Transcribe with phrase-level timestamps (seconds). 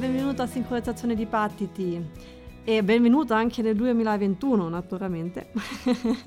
[0.00, 2.02] benvenuto a Sincronizzazione di Battiti
[2.64, 5.52] e benvenuto anche nel 2021 naturalmente.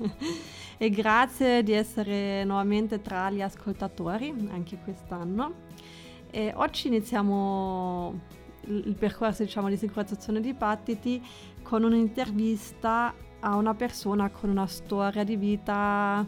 [0.78, 5.54] e grazie di essere nuovamente tra gli ascoltatori anche quest'anno.
[6.30, 8.20] E oggi iniziamo
[8.66, 11.20] il percorso diciamo, di sincronizzazione di Battiti
[11.64, 16.24] con un'intervista a una persona con una storia di vita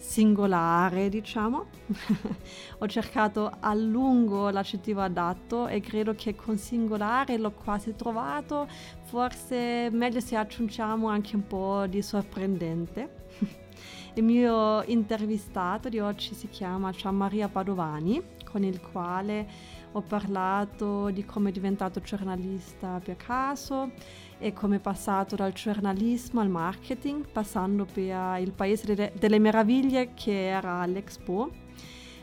[0.00, 1.66] singolare, diciamo.
[2.78, 8.66] Ho cercato a lungo l'aggettivo adatto e credo che con singolare l'ho quasi trovato,
[9.04, 13.28] forse meglio se aggiungiamo anche un po' di sorprendente.
[14.14, 18.20] Il mio intervistato di oggi si chiama Gian Maria Padovani,
[18.50, 19.46] con il quale
[19.92, 23.92] ho parlato di come è diventato giornalista per caso
[24.40, 30.48] e come è passato dal giornalismo al marketing, passando per il paese delle, meraviglie che
[30.48, 31.50] era l'Expo.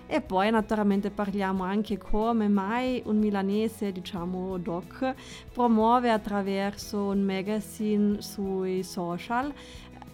[0.09, 5.14] E poi naturalmente parliamo anche come mai un milanese, diciamo doc,
[5.53, 9.53] promuove attraverso un magazine sui social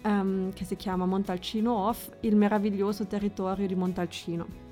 [0.02, 4.62] um, che si chiama Montalcino Off il meraviglioso territorio di Montalcino.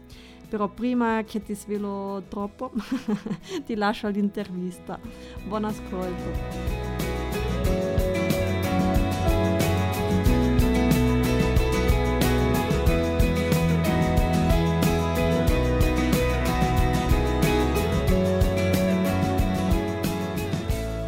[0.48, 2.72] Però prima che ti svelo troppo,
[3.64, 4.98] ti lascio all'intervista.
[5.46, 6.91] Buon ascolto.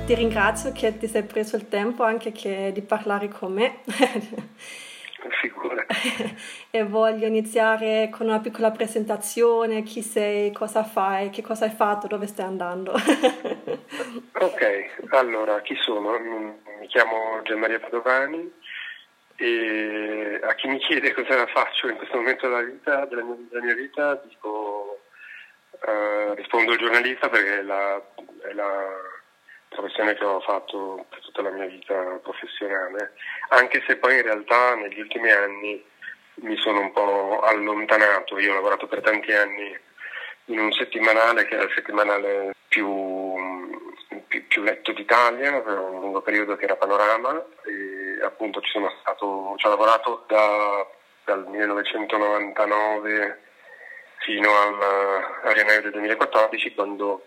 [0.07, 3.81] Ti ringrazio che ti sei preso il tempo anche che, di parlare con me.
[5.41, 5.87] Figura.
[6.71, 12.07] e voglio iniziare con una piccola presentazione, chi sei, cosa fai, che cosa hai fatto,
[12.07, 12.93] dove stai andando.
[14.39, 16.19] ok, allora chi sono?
[16.19, 18.53] Mi chiamo Gianmaria Padovani
[19.37, 23.65] e a chi mi chiede cosa faccio in questo momento della, vita, della, mia, della
[23.65, 25.01] mia vita dico,
[25.71, 27.97] uh, rispondo giornalista perché è la,
[28.43, 29.13] è la
[29.75, 33.15] professione che ho fatto per tutta la mia vita professionale,
[33.49, 35.85] anche se poi in realtà negli ultimi anni
[36.37, 38.39] mi sono un po' allontanato.
[38.39, 39.77] Io ho lavorato per tanti anni
[40.47, 43.35] in un settimanale che era il settimanale più,
[44.27, 48.91] più, più letto d'Italia, per un lungo periodo che era Panorama e appunto ci sono
[49.01, 50.87] stato, ci ho lavorato da,
[51.25, 53.41] dal 1999
[54.19, 54.83] fino al,
[55.45, 57.27] a gennaio del 2014 quando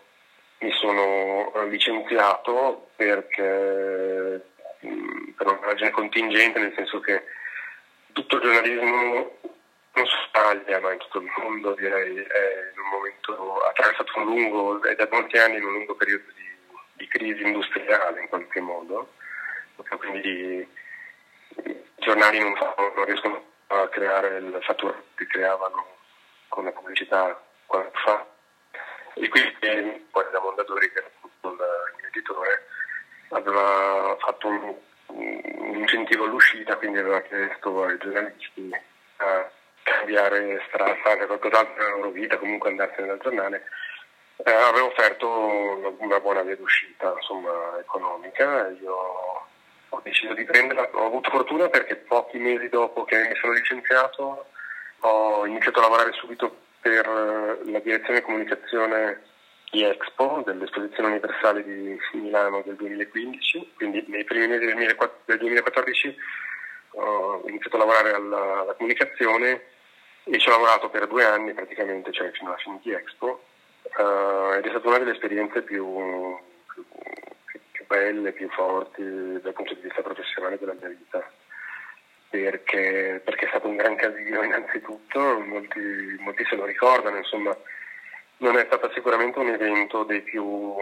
[0.59, 4.45] mi sono eh, licenziato perché
[4.79, 7.23] per una ragione contingente, nel senso che
[8.13, 9.38] tutto il giornalismo
[9.94, 14.19] non solo in Italia, ma in tutto il mondo direi è in un momento attraversato
[14.19, 16.50] un lungo, è da molti anni in un lungo periodo di,
[16.94, 19.13] di crisi industriale in qualche modo,
[19.97, 20.68] quindi
[21.63, 25.95] i giornali non, non riescono a creare il fatturato che creavano
[26.47, 28.25] con la pubblicità qualche fa
[29.20, 31.10] e quindi poi da Mondadori, che era
[31.42, 32.68] il mio editore,
[33.30, 34.76] aveva fatto un,
[35.08, 38.72] un incentivo all'uscita, quindi aveva chiesto ai giornalisti
[39.18, 39.50] a
[39.84, 43.64] cambiare strada, fare qualcos'altro nella loro vita, comunque andarsene dal giornale.
[44.38, 48.94] Eh, aveva offerto una buona via d'uscita insomma, economica io
[49.90, 54.46] ho deciso di prenderla, ho avuto fortuna perché pochi mesi dopo che mi sono licenziato
[55.00, 56.56] ho iniziato a lavorare subito
[56.88, 59.22] per eh, la direzione comunicazione
[59.72, 66.16] di Expo, dell'esposizione universale di Milano del 2015, quindi nei primi mesi del 2014
[66.92, 69.62] ho iniziato a lavorare alla, alla comunicazione
[70.24, 73.44] e ci ho lavorato per due anni praticamente, cioè fino alla fine di Expo,
[73.84, 76.38] uh, ed è stata una delle esperienze più,
[76.74, 76.86] più,
[77.72, 79.04] più belle, più forti
[79.42, 81.30] dal punto di vista professionale della mia vita
[82.30, 87.56] perché, perché, è stato un gran casino innanzitutto, molti, molti, se lo ricordano, insomma
[88.38, 90.76] non è stato sicuramente un evento dei più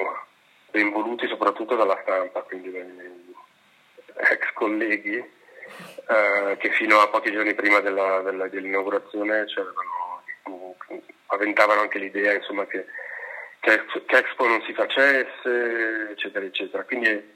[0.72, 3.34] ben voluti soprattutto dalla stampa, quindi dai
[4.31, 9.46] ex colleghi eh, che fino a pochi giorni prima della, della, dell'inaugurazione
[11.28, 12.85] avventavano anche l'idea insomma, che,
[13.59, 16.84] che, che Expo non si facesse, eccetera, eccetera.
[16.84, 17.34] Quindi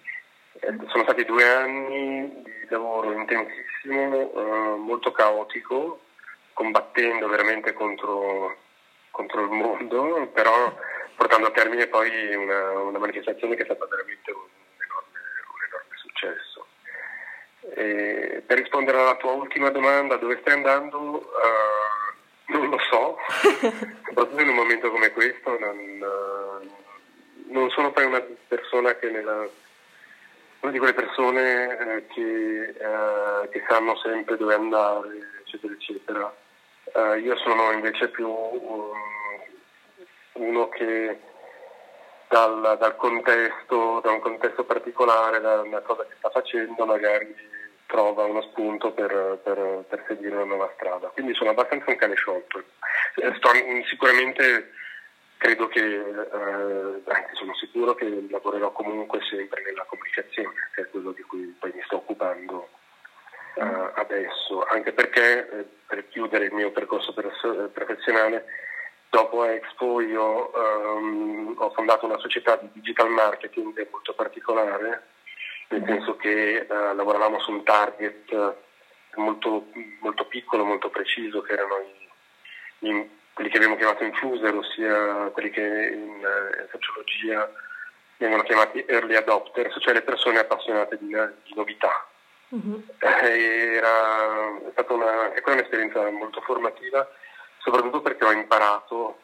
[0.87, 6.01] sono stati due anni di lavoro intensissimo, eh, molto caotico,
[6.53, 8.57] combattendo veramente contro,
[9.11, 10.73] contro, il mondo, però
[11.15, 14.41] portando a termine poi una, una manifestazione che è stata veramente un
[14.77, 15.19] enorme,
[15.53, 16.67] un enorme successo.
[17.75, 20.97] E per rispondere alla tua ultima domanda, dove stai andando?
[20.97, 23.17] Uh, non lo so,
[24.05, 29.47] soprattutto in un momento come questo, non, uh, non sono poi una persona che nella
[30.61, 36.35] una di quelle persone eh, che, eh, che, sanno sempre dove andare, eccetera, eccetera.
[36.93, 38.91] Eh, io sono invece più um,
[40.33, 41.19] uno che
[42.27, 47.35] dal, dal, contesto, da un contesto particolare, da una cosa che sta facendo, magari
[47.85, 51.07] trova uno spunto per, per, per seguire una nuova strada.
[51.07, 52.63] Quindi sono abbastanza un cane sciolto.
[53.15, 53.49] Eh, sto,
[53.87, 54.71] sicuramente
[55.39, 57.01] credo che, eh,
[57.33, 61.81] sono sicuro che lavorerò comunque sempre nella comunicazione, che è quello di cui poi mi
[61.85, 62.67] sto occupando
[63.55, 68.45] uh, adesso, anche perché eh, per chiudere il mio percorso professionale,
[69.09, 75.07] dopo Expo io um, ho fondato una società di digital marketing molto particolare,
[75.69, 78.55] nel senso che uh, lavoravamo su un target
[79.15, 79.67] molto,
[80.01, 81.75] molto, piccolo, molto preciso, che erano
[82.79, 83.09] i, i,
[83.39, 87.49] quelli che abbiamo chiamato influser, ossia quelli che in, in sociologia
[88.17, 92.05] vengono chiamati early adopters, cioè le persone appassionate di, di novità.
[92.49, 92.83] Uh-huh.
[92.99, 97.09] Era è stata una, anche quella un'esperienza molto formativa,
[97.59, 99.19] soprattutto perché ho imparato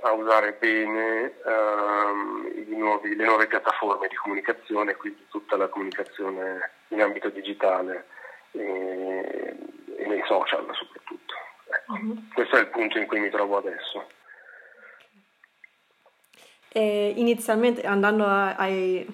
[0.00, 7.00] a usare bene um, nuovi, le nuove piattaforme di comunicazione, quindi tutta la comunicazione in
[7.00, 8.06] ambito digitale
[8.50, 9.56] e,
[9.98, 11.21] e nei social soprattutto.
[11.88, 12.28] Uh-huh.
[12.32, 14.06] Questo è il punto in cui mi trovo adesso.
[16.68, 19.06] E inizialmente andando ai,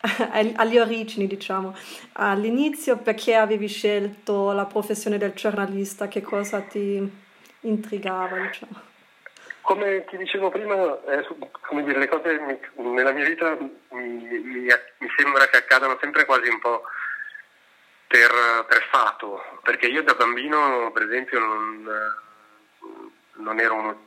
[0.56, 1.76] alle origini, diciamo.
[2.14, 6.08] All'inizio perché avevi scelto la professione del giornalista?
[6.08, 7.24] Che cosa ti
[7.60, 8.94] intrigava, diciamo?
[9.60, 10.74] Come ti dicevo prima,
[11.06, 11.26] eh,
[11.62, 16.24] come dire, le cose mi, nella mia vita mi, mi, mi, sembra che accadano sempre
[16.24, 16.82] quasi un po'
[18.06, 18.30] per,
[18.68, 21.88] per, fato, perché io da bambino, per esempio, non,
[23.34, 24.06] non ero uno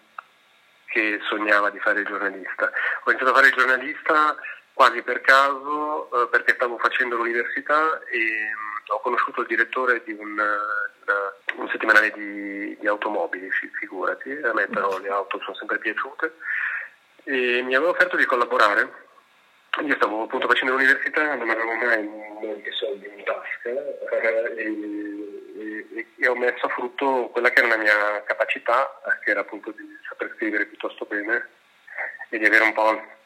[0.86, 2.72] che sognava di fare giornalista.
[3.04, 4.36] Ho iniziato a fare giornalista
[4.74, 10.02] quasi per caso eh, perché stavo facendo l'università e mh, mm, ho conosciuto il direttore
[10.06, 15.56] di un, una, un settimanale di, di, automobili, figurati, a me però le auto sono
[15.56, 16.34] sempre piaciute
[17.26, 19.08] e mi aveva offerto di collaborare.
[19.86, 26.06] Io stavo appunto facendo l'università, non avevo mai molti soldi in tasca eh, e, e,
[26.18, 29.86] e, ho messo a frutto quella che era la mia capacità, che era appunto di
[30.08, 31.48] saper scrivere piuttosto bene
[32.30, 32.74] e di avere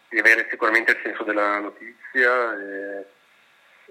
[0.10, 2.54] di avere sicuramente il senso della notizia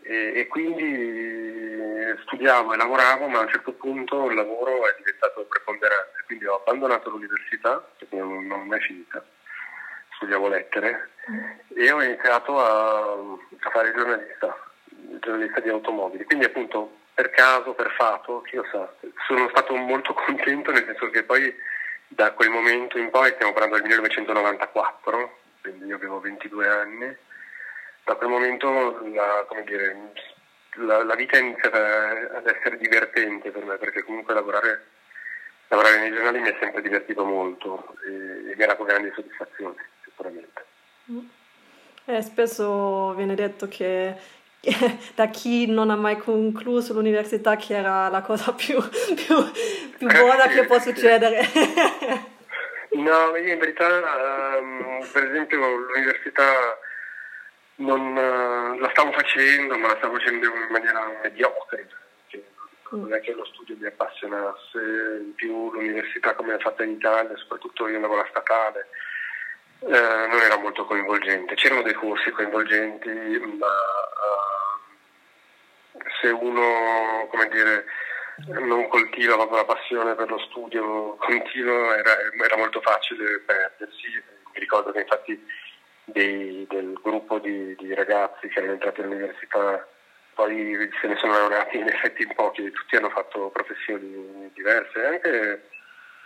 [0.05, 5.45] e, e, quindi studiavo e lavoravo, ma a un certo punto il lavoro è diventato
[5.47, 9.25] preponderante, quindi ho abbandonato l'università, perché non, non mai finita,
[10.23, 11.11] studiavo lettere,
[11.75, 14.57] e ho iniziato a, a fare il giornalista,
[15.11, 18.91] il giornalista di automobili, quindi appunto per caso, per fato, chi lo sa,
[19.27, 21.53] sono stato molto contento nel senso che poi
[22.07, 27.17] da quel momento in poi, stiamo parlando del 1994, quindi io avevo 22 anni,
[28.05, 30.13] da quel momento la, dire,
[30.75, 34.87] la, la vita inizia ad essere divertente per me, perché comunque lavorare,
[35.69, 39.77] lavorare nei giornali mi è sempre divertito molto e, e mi ha dato grandi soddisfazioni,
[40.23, 40.65] sicuramente.
[42.05, 44.15] Eh, spesso viene detto che
[45.15, 48.77] da chi non ha mai concluso l'università che era la cosa più,
[49.15, 49.51] più,
[49.99, 51.41] più buona che può succedere.
[52.93, 56.79] No, io in verità, um, per esempio, l'università
[57.77, 61.89] non uh, la stavo facendo, ma la stavo facendo in maniera mediocre.
[62.27, 62.43] Cioè,
[62.91, 67.35] non è che lo studio mi appassionasse, in più l'università come è fatta in Italia,
[67.39, 68.89] soprattutto io andavo alla statale,
[69.83, 71.55] uh, non era molto coinvolgente.
[71.55, 77.85] C'erano dei corsi coinvolgenti, ma uh, se uno, come dire,
[78.61, 84.09] non coltiva proprio la passione per lo studio continuo, era, era molto facile perdersi.
[84.55, 85.47] Mi ricordo che infatti
[86.05, 89.87] dei, del gruppo di, di, ragazzi che erano entrati all'università
[90.35, 95.69] poi se ne sono laureati in effetti in pochi, tutti hanno fatto professioni diverse, anche,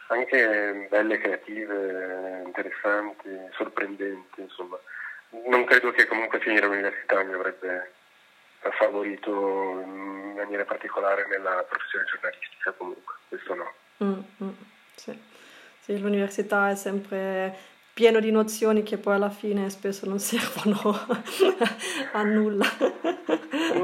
[0.09, 4.79] anche belle, creative, interessanti, sorprendenti, insomma.
[5.47, 7.93] Non credo che comunque finire l'università mi avrebbe
[8.73, 9.31] favorito
[9.85, 13.73] in maniera particolare nella professione giornalistica comunque, questo no.
[14.05, 14.55] Mm, mm,
[14.95, 15.19] sì.
[15.81, 17.55] sì, l'università è sempre
[17.97, 20.79] pieno di nozioni che poi alla fine spesso non servono
[22.13, 22.67] a nulla.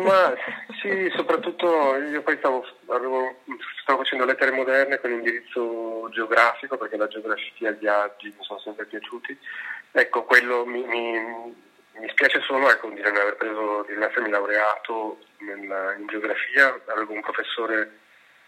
[0.05, 0.35] Ma
[0.83, 3.37] sì, soprattutto io poi stavo, avevo,
[3.81, 8.61] stavo, facendo lettere moderne con indirizzo geografico perché la geografia e i viaggi mi sono
[8.61, 9.39] sempre piaciuti.
[9.93, 14.29] Ecco, quello mi, mi mi spiace solo ecco, di non aver preso, di non essermi
[14.29, 17.99] laureato nella, in geografia, avevo un professore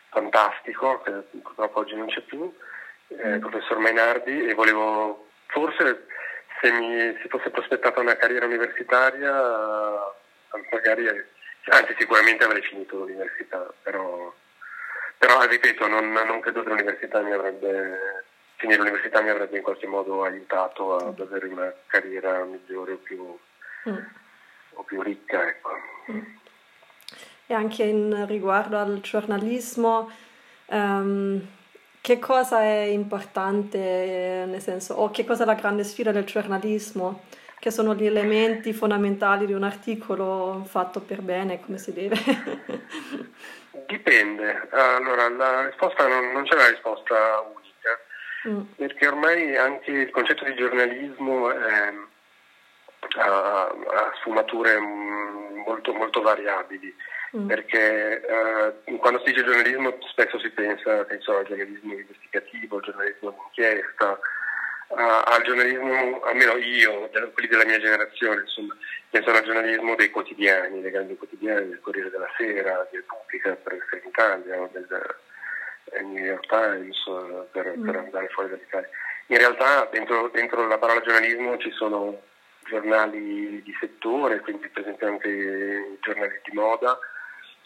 [0.08, 2.52] fantastico, che purtroppo oggi non c'è più,
[3.08, 3.40] eh, il mm.
[3.40, 5.23] professor Mainardi, e volevo,
[5.54, 6.06] forse
[6.60, 9.32] se mi si fosse prospettata una carriera universitaria,
[10.72, 11.06] magari,
[11.64, 14.34] anzi sicuramente avrei finito l'università, però,
[15.16, 18.22] però ripeto, non, non credo che l'università mi avrebbe
[18.56, 23.38] quindi l'università mi avrebbe in qualche modo aiutato ad avere una carriera migliore o più,
[23.90, 23.98] mm.
[24.74, 25.46] o più ricca.
[25.46, 25.70] Ecco.
[26.10, 26.20] Mm.
[27.46, 30.10] E anche in riguardo al giornalismo,
[30.66, 31.46] um,
[32.04, 37.22] che cosa è importante, nel senso, o che cosa è la grande sfida del giornalismo?
[37.58, 42.14] Che sono gli elementi fondamentali di un articolo fatto per bene, come si deve?
[43.88, 44.68] Dipende.
[44.72, 47.98] Allora, la risposta non, non c'è una risposta unica,
[48.50, 48.60] mm.
[48.76, 51.90] perché ormai anche il concetto di giornalismo è,
[53.16, 56.94] ha, ha sfumature molto, molto variabili.
[57.36, 57.48] Mm.
[57.48, 63.30] Perché eh, quando si dice giornalismo spesso si pensa penso, al giornalismo investigativo, al giornalismo
[63.30, 64.18] d'inchiesta,
[64.96, 68.76] al giornalismo, almeno io, quelli della mia generazione, insomma,
[69.10, 73.74] penso al giornalismo dei quotidiani, dei grandi quotidiani, del Corriere della Sera, del Pubblica per
[73.74, 75.16] essere in Italia, del, del
[75.92, 76.96] eh, New York Times
[77.50, 77.84] per, mm.
[77.84, 78.88] per, andare fuori dall'Italia.
[79.26, 82.20] In realtà dentro, dentro, la parola giornalismo ci sono
[82.64, 86.98] giornali di settore, quindi per esempio anche giornali di moda,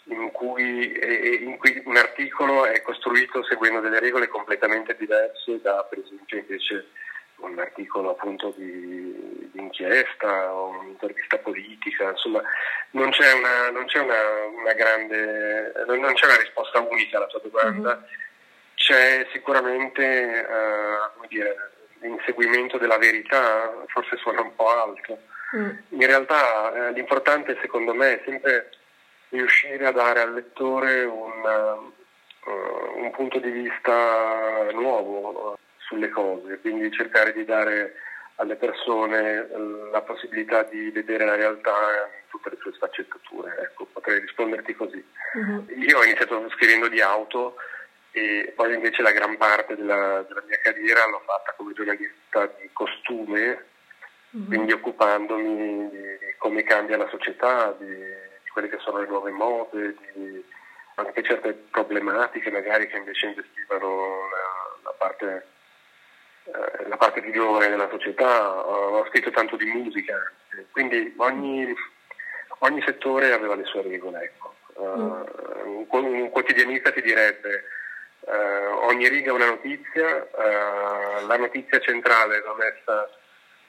[0.05, 5.99] in cui, in cui un articolo è costruito seguendo delle regole completamente diverse da per
[5.99, 6.87] esempio invece
[7.41, 12.41] un articolo appunto di, di, inchiesta o un'intervista politica, insomma
[12.91, 14.21] non c'è una, non c'è una,
[14.61, 18.09] una grande, non c'è una risposta unica alla tua domanda, mm-hmm.
[18.75, 25.19] c'è sicuramente uh, dire, l'inseguimento della verità, forse suona un po' alto.
[25.55, 25.69] Mm.
[25.89, 28.69] In realtà eh, l'importante secondo me è sempre
[29.29, 31.91] riuscire a dare al lettore un,
[32.45, 37.95] uh, un punto di vista nuovo sulle cose, quindi cercare di dare
[38.35, 43.57] alle persone eh, la possibilità di vedere la realtà in tutte le sue sfaccettature.
[43.59, 45.03] Ecco, potrei risponderti così.
[45.33, 45.65] Uh-huh.
[45.77, 47.55] Io ho iniziato scrivendo di auto
[48.19, 52.69] e poi invece la gran parte della, della mia carriera l'ho fatta come giornalista di
[52.73, 53.65] costume,
[54.31, 54.45] uh-huh.
[54.45, 59.31] quindi occupandomi di, di, come cambia la società, di, di, quelle che sono le nuove
[59.31, 60.43] mode, di
[60.95, 65.47] anche certe problematiche magari che invece investivano la, la parte
[66.43, 70.17] eh, la parte più giovane della società, ho scritto tanto di musica,
[70.71, 71.73] quindi ogni,
[72.59, 74.23] ogni settore aveva le sue regole.
[74.23, 74.55] Ecco.
[74.73, 77.63] Uh, un, un, quotidianista ti direbbe
[78.19, 83.09] uh, ogni riga è una notizia, uh, la notizia centrale va messa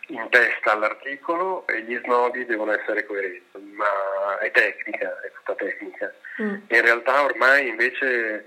[0.08, 6.12] in testa all'articolo e gli snodi devono essere coerenti, ma è tecnica, è tutta tecnica.
[6.42, 6.54] Mm.
[6.68, 8.44] In realtà ormai invece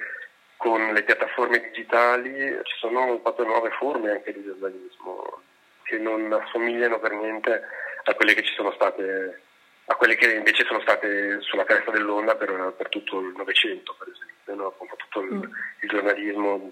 [0.57, 5.41] con le piattaforme digitali ci sono proprio nuove forme anche di giornalismo
[5.83, 7.61] che non assomigliano per niente
[8.05, 9.41] a quelle che ci sono state,
[9.85, 14.07] a quelle che invece sono state sulla cresta dell'onda per, per tutto il Novecento, per
[14.09, 14.75] esempio, no?
[14.97, 15.41] tutto il, mm.
[15.81, 16.71] il, giornalismo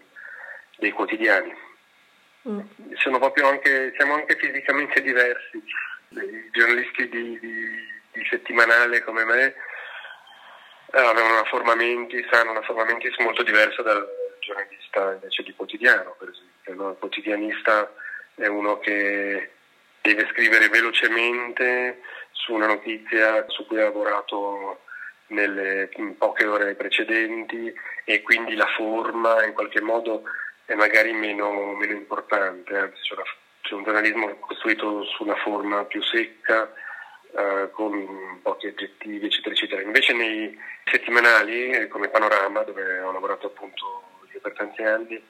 [0.77, 1.53] dei quotidiani.
[2.47, 2.59] Mm.
[3.43, 5.63] Anche, siamo anche fisicamente diversi.
[6.09, 7.67] I giornalisti di, di,
[8.11, 9.55] di settimanale come me
[10.93, 14.05] eh, avevano una forma mentis, hanno una forma mentis molto diversa dal
[14.39, 16.75] giornalista invece di quotidiano, per esempio.
[16.75, 16.89] No?
[16.91, 17.93] Il quotidianista
[18.35, 19.51] è uno che
[20.01, 22.01] deve scrivere velocemente
[22.31, 24.81] su una notizia su cui ha lavorato
[25.31, 27.73] nelle poche ore precedenti
[28.05, 30.23] e quindi la forma in qualche modo
[30.65, 33.23] è magari meno, meno importante, anzi c'è, una,
[33.61, 36.71] c'è un giornalismo costruito su una forma più secca
[37.35, 39.81] eh, con pochi aggettivi, eccetera, eccetera.
[39.81, 45.21] Invece nei settimanali, eh, come Panorama, dove ho lavorato appunto io per tanti anni,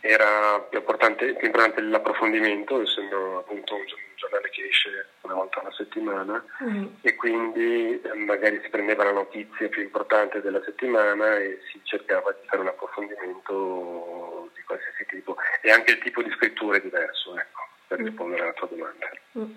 [0.00, 3.84] era più importante, più importante l'approfondimento, essendo appunto un
[4.16, 6.86] giornale che esce una volta alla settimana mm.
[7.02, 12.32] e quindi eh, magari si prendeva la notizia più importante della settimana e si cercava
[12.32, 17.36] di fare un approfondimento di qualsiasi tipo e anche il tipo di scrittura è diverso,
[17.36, 18.04] ecco, per mm.
[18.04, 19.10] rispondere alla tua domanda.
[19.38, 19.50] Mm.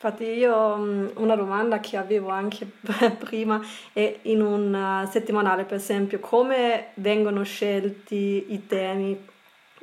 [0.00, 2.66] Infatti io mm, una domanda che avevo anche
[3.18, 3.60] prima
[3.92, 9.36] è in un uh, settimanale per esempio come vengono scelti i temi?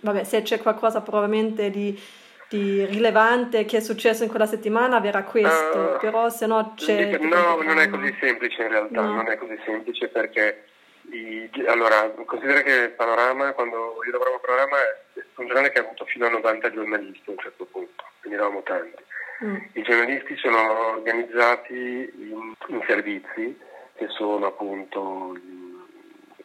[0.06, 2.00] Vabbè, se c'è qualcosa probabilmente di,
[2.48, 7.18] di rilevante che è successo in quella settimana verrà questo, uh, però se no c'è...
[7.18, 9.16] No, non è così semplice in realtà, no.
[9.16, 10.66] non è così semplice perché
[11.10, 15.84] i, allora, considera che Panorama, quando io lavoravo a Panorama, è un giornale che ha
[15.84, 19.04] avuto fino a 90 giornalisti a un certo punto, quindi eravamo tanti.
[19.44, 19.56] Mm.
[19.74, 23.60] I giornalisti sono organizzati in, in, servizi
[23.96, 25.36] che sono appunto,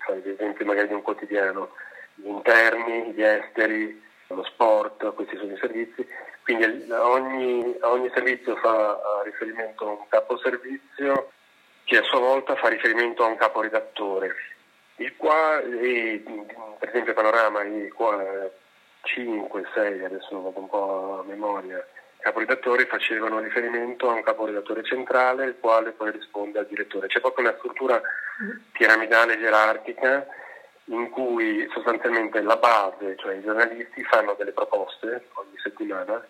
[0.09, 1.71] ad esempio magari di un quotidiano,
[2.23, 6.07] gli interni, gli esteri, lo sport, questi sono i servizi,
[6.43, 11.31] quindi ogni, ogni servizio fa riferimento a un capo servizio
[11.85, 14.35] che a sua volta fa riferimento a un capo redattore.
[14.97, 16.23] Il qua, e,
[16.79, 18.23] per esempio Panorama, il qua,
[19.03, 21.85] 5-6, adesso vado un po' a memoria,
[22.19, 27.09] caporedattori facevano riferimento a un caporedattore centrale il quale poi risponde al direttore.
[27.09, 28.01] C'è proprio una struttura
[28.73, 30.27] piramidale gerarchica
[30.91, 36.25] in cui sostanzialmente la base, cioè i giornalisti, fanno delle proposte ogni settimana.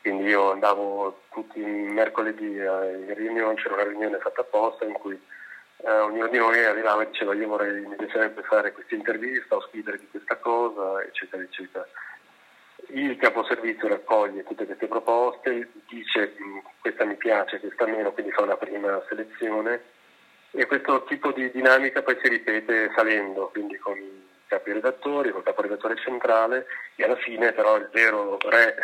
[0.00, 5.20] Quindi io andavo tutti i mercoledì in riunione, c'era una riunione fatta apposta in cui
[5.78, 9.62] eh, ognuno di noi arrivava e diceva io vorrei, mi piacerebbe fare questa intervista o
[9.62, 11.86] scrivere di questa cosa, eccetera, eccetera.
[12.90, 16.34] Il caposervizio raccoglie tutte queste proposte, dice
[16.80, 19.94] questa mi piace, questa meno, quindi fa una prima selezione
[20.56, 25.40] e questo tipo di dinamica poi si ripete salendo, quindi con i capi redattori, con
[25.40, 28.74] il caporedattore centrale e alla fine però il vero re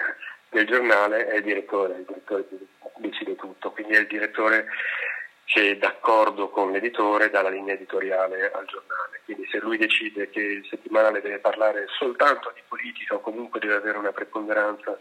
[0.50, 2.44] del giornale è il direttore, il direttore
[2.96, 4.66] decide tutto, quindi è il direttore
[5.44, 9.20] che d'accordo con l'editore dà la linea editoriale al giornale.
[9.24, 13.74] Quindi se lui decide che il settimanale deve parlare soltanto di politica o comunque deve
[13.74, 14.98] avere una preponderanza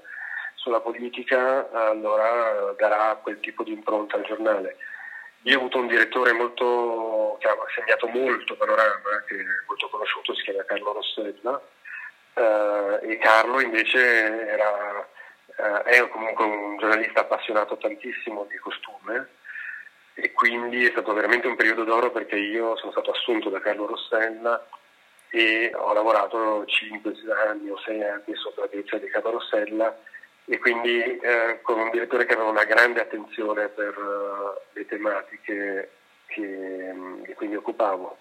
[0.56, 4.78] sulla politica, allora darà quel tipo di impronta al giornale.
[5.44, 10.36] Io ho avuto un direttore molto, che ha segnato molto Panorama, che è molto conosciuto,
[10.36, 11.62] si chiama Carlo Rossella,
[12.36, 15.10] eh, e Carlo invece era,
[15.58, 19.30] eh, è comunque un giornalista appassionato tantissimo di costume,
[20.14, 23.88] e quindi è stato veramente un periodo d'oro perché io sono stato assunto da Carlo
[23.88, 24.68] Rossella
[25.30, 27.14] e ho lavorato 5
[27.48, 29.98] anni o 6 anni sotto la direzione di Carlo Rossella
[30.52, 35.92] e quindi eh, con un direttore che aveva una grande attenzione per uh, le tematiche
[36.26, 38.18] che, mm, di cui mi occupavo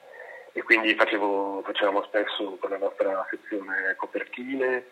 [0.52, 4.84] e quindi facevo, facevamo spesso con la nostra sezione copertine,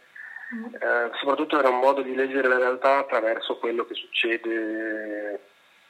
[0.53, 0.75] mm.
[0.75, 5.41] eh, soprattutto era un modo di leggere la realtà attraverso quello che succede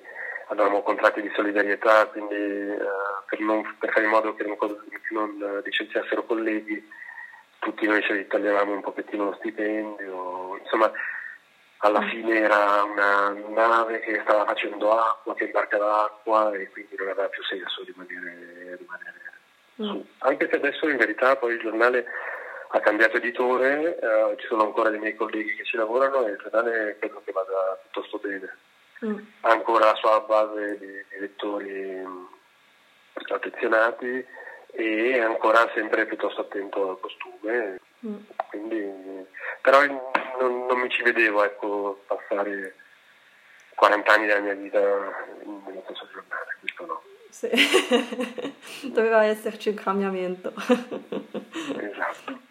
[0.50, 2.78] avevamo contratti di solidarietà, quindi eh,
[3.26, 6.88] per, non, per, fare in modo che non, che non licenziassero colleghi,
[7.58, 10.90] tutti noi ci ritagliavamo un pochettino lo stipendio, insomma
[11.78, 12.08] alla mm.
[12.08, 17.28] fine era una nave che stava facendo acqua, che imbarcava acqua e quindi non aveva
[17.28, 19.20] più senso rimanere, rimanere
[19.80, 20.00] Mm.
[20.18, 22.04] Anche se adesso in verità poi il giornale
[22.72, 26.38] ha cambiato editore, eh, ci sono ancora dei miei colleghi che ci lavorano e il
[26.40, 28.56] giornale credo che vada piuttosto bene.
[29.04, 29.18] Mm.
[29.40, 32.24] Ha ancora la sua base di, di lettori mm,
[33.32, 34.24] affezionati
[34.72, 37.80] e è ancora sempre piuttosto attento al costume.
[38.06, 38.16] Mm.
[38.48, 39.26] Quindi,
[39.60, 42.74] però non, non, mi ci vedevo ecco, passare
[43.74, 44.78] 40 anni della mia vita
[45.42, 47.02] in nello stesso giornale, questo no.
[47.30, 47.48] Sì.
[48.92, 50.52] Doveva esserci un cambiamento.
[51.78, 52.48] esatto.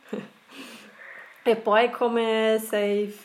[1.44, 3.16] E poi come sei,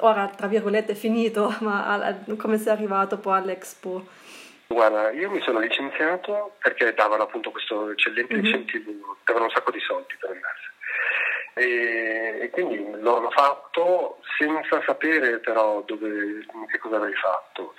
[0.00, 4.06] ora tra virgolette finito, ma come sei arrivato poi all'Expo?
[4.68, 8.44] Guarda, io mi sono licenziato perché davano appunto questo eccellente mm-hmm.
[8.44, 10.70] incentivo, davano un sacco di soldi per andarsene.
[11.54, 17.74] E, e, quindi l'ho fatto senza sapere però dove, che cosa avrei fatto.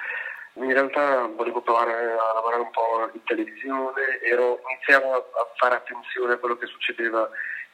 [0.56, 6.34] In realtà volevo provare a lavorare un po' in televisione, ero, iniziavo a fare attenzione
[6.34, 7.28] a quello che succedeva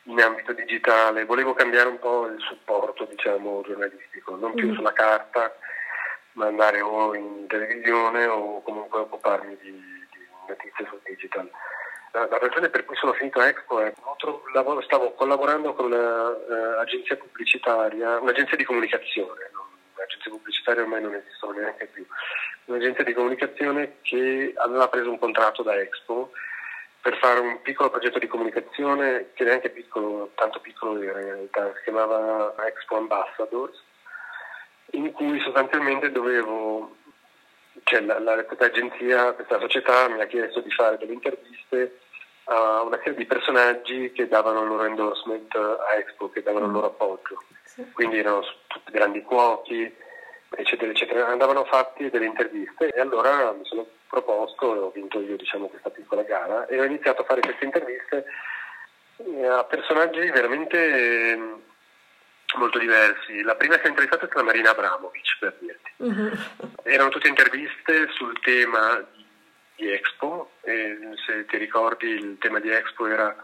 [0.10, 4.76] in ambito digitale, volevo cambiare un po' il supporto diciamo, giornalistico, non più mm.
[4.76, 5.56] sulla carta,
[6.34, 11.50] ma andare o in televisione o comunque occuparmi di, di notizie sul digital.
[12.12, 17.16] La, la, ragione per cui sono finito a Expo è che stavo collaborando con un'agenzia
[17.16, 22.04] uh, pubblicitaria, un'agenzia di comunicazione, non, un'agenzia pubblicitaria ormai non esistono neanche più,
[22.66, 26.32] un'agenzia di comunicazione che aveva preso un contratto da Expo
[27.02, 31.84] per fare un piccolo progetto di comunicazione che neanche piccolo, tanto piccolo in realtà, si
[31.84, 33.82] chiamava Expo Ambassadors,
[34.92, 36.96] in cui sostanzialmente dovevo,
[37.84, 42.00] cioè la, la, questa agenzia, questa società mi ha chiesto di fare delle interviste
[42.46, 46.72] a una serie di personaggi che davano il loro endorsement a Expo, che davano il
[46.72, 47.44] loro appoggio.
[47.64, 47.90] Sì.
[47.94, 49.96] Quindi erano tutti grandi cuochi,
[50.50, 51.28] eccetera, eccetera.
[51.28, 55.92] Andavano fatti delle interviste e allora mi sono proposto e ho vinto io diciamo, questa
[55.92, 58.26] piccola gara e ho iniziato a fare queste interviste
[59.18, 61.62] eh, a personaggi veramente ehm,
[62.58, 63.42] molto diversi.
[63.42, 65.92] La prima che ho intervistato è stata Marina Abramovic, per dirti.
[65.98, 66.32] Uh-huh.
[66.84, 69.06] Erano tutte interviste sul tema
[69.76, 73.36] di Expo e se ti ricordi il tema di Expo era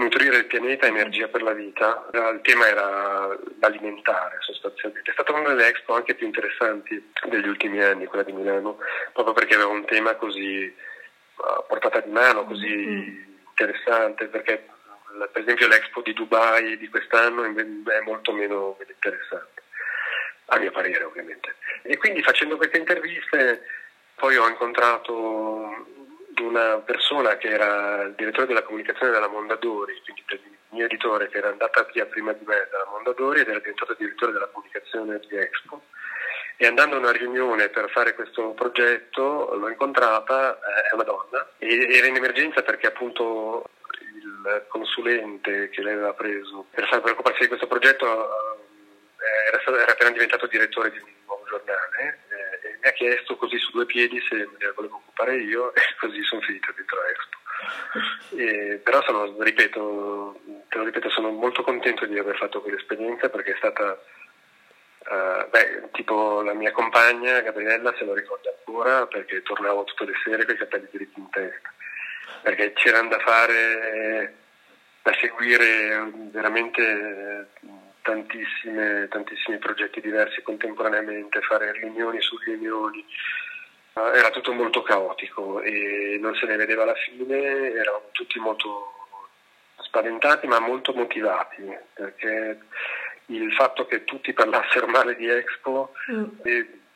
[0.00, 2.08] nutrire il pianeta, energia per la vita.
[2.12, 5.10] Il tema era l'alimentare sostanzialmente.
[5.10, 8.78] È stata una delle Expo anche più interessanti degli ultimi anni, quella di Milano,
[9.12, 10.74] proprio perché aveva un tema così
[11.36, 13.22] a portata di mano, così mm.
[13.50, 14.66] interessante, perché
[15.32, 19.62] per esempio l'Expo di Dubai di quest'anno è molto meno interessante,
[20.46, 21.56] a mio parere ovviamente.
[21.82, 23.62] E quindi facendo queste interviste
[24.14, 25.86] poi ho incontrato
[26.40, 31.38] una persona che era il direttore della comunicazione della Mondadori, quindi il mio editore che
[31.38, 35.36] era andata via prima di me dalla Mondadori ed era diventato direttore della comunicazione di
[35.36, 35.82] Expo.
[36.56, 41.48] E andando a una riunione per fare questo progetto l'ho incontrata, eh, è una donna,
[41.56, 43.64] e era in emergenza perché appunto
[44.02, 49.60] il consulente che lei aveva preso per, far, per occuparsi di questo progetto eh, era,
[49.60, 52.18] stato, era, appena diventato direttore di un nuovo giornale
[52.80, 56.22] mi ha chiesto così su due piedi se me ne volevo occupare io e così
[56.22, 57.38] sono finito dentro Expo.
[58.36, 63.52] E, però sono, ripeto, te lo ripeto, sono molto contento di aver fatto quell'esperienza perché
[63.52, 64.00] è stata,
[64.98, 70.14] uh, beh, tipo la mia compagna Gabriella se lo ricorda ancora perché tornavo tutte le
[70.24, 71.72] sere con i capelli dritti in testa
[72.42, 74.34] perché c'erano da fare,
[75.02, 77.89] da seguire veramente tantissime,
[79.08, 83.04] tantissimi progetti diversi contemporaneamente, fare riunioni su riunioni.
[83.92, 88.94] Era tutto molto caotico e non se ne vedeva la fine, eravamo tutti molto
[89.76, 92.58] spaventati ma molto motivati perché
[93.26, 96.24] il fatto che tutti parlassero male di Expo mm.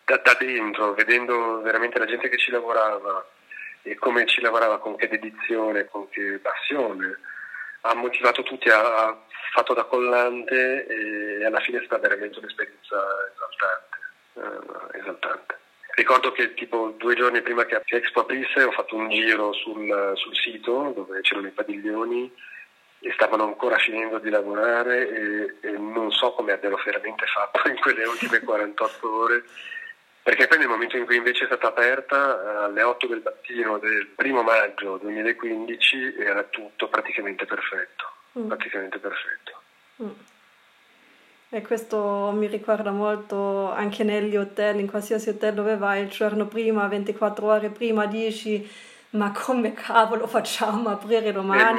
[0.04, 3.24] da, da, dentro, vedendo veramente la gente che ci lavorava,
[3.82, 7.18] e come ci lavorava con che dedizione, con che passione,
[7.82, 9.16] ha motivato tutti, ha,
[9.54, 12.96] fatto da collante e alla fine è stata veramente un'esperienza
[13.32, 13.98] esaltante.
[14.34, 15.58] Eh, esaltante.
[15.94, 20.34] Ricordo che tipo due giorni prima che Expo aprisse ho fatto un giro sul, sul
[20.34, 22.34] sito dove c'erano i padiglioni
[22.98, 27.78] e stavano ancora finendo di lavorare e, e non so come abbiano veramente fatto in
[27.78, 29.44] quelle ultime 48 ore
[30.20, 34.06] perché poi nel momento in cui invece è stata aperta alle 8 del mattino del
[34.16, 38.48] primo maggio 2015 era tutto praticamente perfetto, mm.
[38.48, 39.52] praticamente perfetto.
[40.02, 40.10] Mm.
[41.50, 46.46] E questo mi ricorda molto anche negli hotel, in qualsiasi hotel dove vai il giorno
[46.46, 48.68] prima, 24 ore prima, dici
[49.14, 51.78] ma come cavolo facciamo a aprire domani?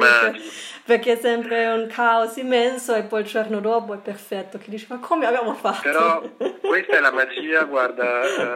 [0.84, 4.86] Perché è sempre un caos immenso e poi il giorno dopo è perfetto, che dici
[4.88, 5.82] ma come abbiamo fatto?
[5.82, 6.22] Però
[6.60, 8.54] questa è la magia, guarda,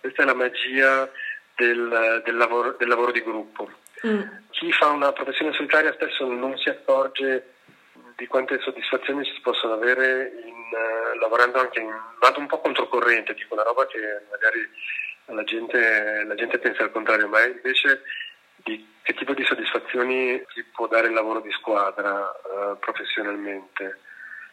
[0.00, 1.08] questa è la magia
[1.56, 3.68] del, del, lavoro, del lavoro, di gruppo.
[4.06, 4.22] Mm.
[4.50, 7.54] Chi fa una professione solitaria spesso non si accorge
[8.16, 11.90] di quante soddisfazioni si possono avere in, uh, lavorando anche in
[12.20, 13.98] vado un po' controcorrente, tipo una roba che
[14.30, 14.68] magari
[15.26, 18.02] la gente, la gente pensa al contrario, ma invece
[18.56, 24.00] di che tipo di soddisfazioni si può dare il lavoro di squadra uh, professionalmente?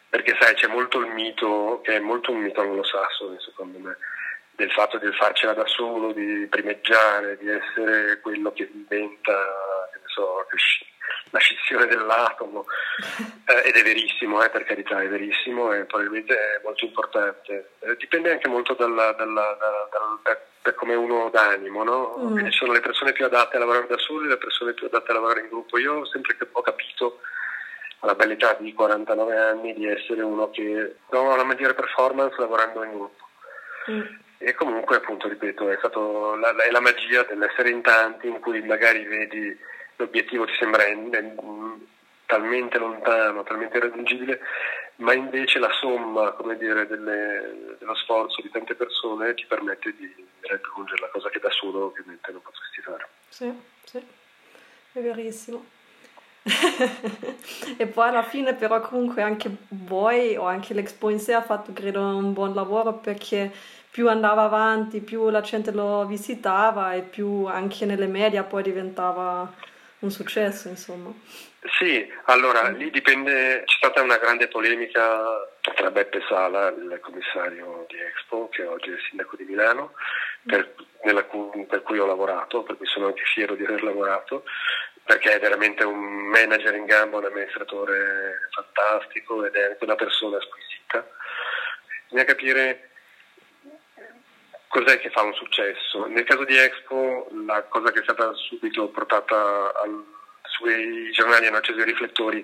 [0.08, 3.96] Perché sai, c'è molto il mito, che è molto un mito anglosassone secondo me,
[4.54, 9.32] del fatto di farcela da solo, di primeggiare, di essere quello che inventa,
[9.92, 10.46] che ne so,
[11.30, 12.66] la scissione dell'atomo,
[13.46, 17.72] eh, ed è verissimo, eh, per carità, è verissimo e probabilmente è molto importante.
[17.80, 19.88] Eh, dipende anche molto dalla, dalla, dalla,
[20.22, 22.16] dal, da come uno d'animo, no?
[22.18, 22.32] Mm.
[22.32, 25.14] Quindi sono le persone più adatte a lavorare da sole, le persone più adatte a
[25.14, 25.78] lavorare in gruppo.
[25.78, 27.20] Io ho sempre ho capito
[28.00, 32.82] alla bella età di 49 anni di essere uno che ha una maggiore performance lavorando
[32.84, 33.28] in gruppo.
[33.90, 34.00] Mm.
[34.44, 38.60] E comunque, appunto, ripeto, è, stato la, è la magia dell'essere in tanti in cui
[38.62, 39.56] magari vedi
[39.96, 41.86] l'obiettivo ti sembra in, in,
[42.26, 44.40] talmente lontano, talmente irraggiungibile,
[44.96, 51.02] ma invece la somma dire, delle, dello sforzo di tante persone ti permette di raggiungere
[51.02, 53.08] la cosa che da solo ovviamente non potresti fare.
[53.28, 53.52] Sì,
[53.84, 53.98] sì,
[54.92, 55.64] è verissimo.
[57.76, 61.72] e poi alla fine però comunque anche voi o anche l'Expo in sé ha fatto
[61.72, 63.52] credo un buon lavoro perché
[63.92, 69.52] più andava avanti, più la gente lo visitava e più anche nelle media poi diventava
[69.98, 71.12] un successo, insomma.
[71.78, 77.98] Sì, allora lì dipende, c'è stata una grande polemica tra Beppe Sala, il commissario di
[78.00, 79.92] Expo, che oggi è il sindaco di Milano,
[80.42, 80.74] per,
[81.04, 81.22] nella,
[81.68, 84.44] per cui ho lavorato, per cui sono anche fiero di aver lavorato,
[85.04, 90.38] perché è veramente un manager in gamba, un amministratore fantastico ed è anche una persona
[90.40, 91.06] squisita.
[92.08, 92.91] Bisogna capire
[94.72, 96.06] cos'è che fa un successo.
[96.06, 100.02] Nel caso di Expo la cosa che è stata subito portata al,
[100.44, 102.42] sui giornali hanno acceso i riflettori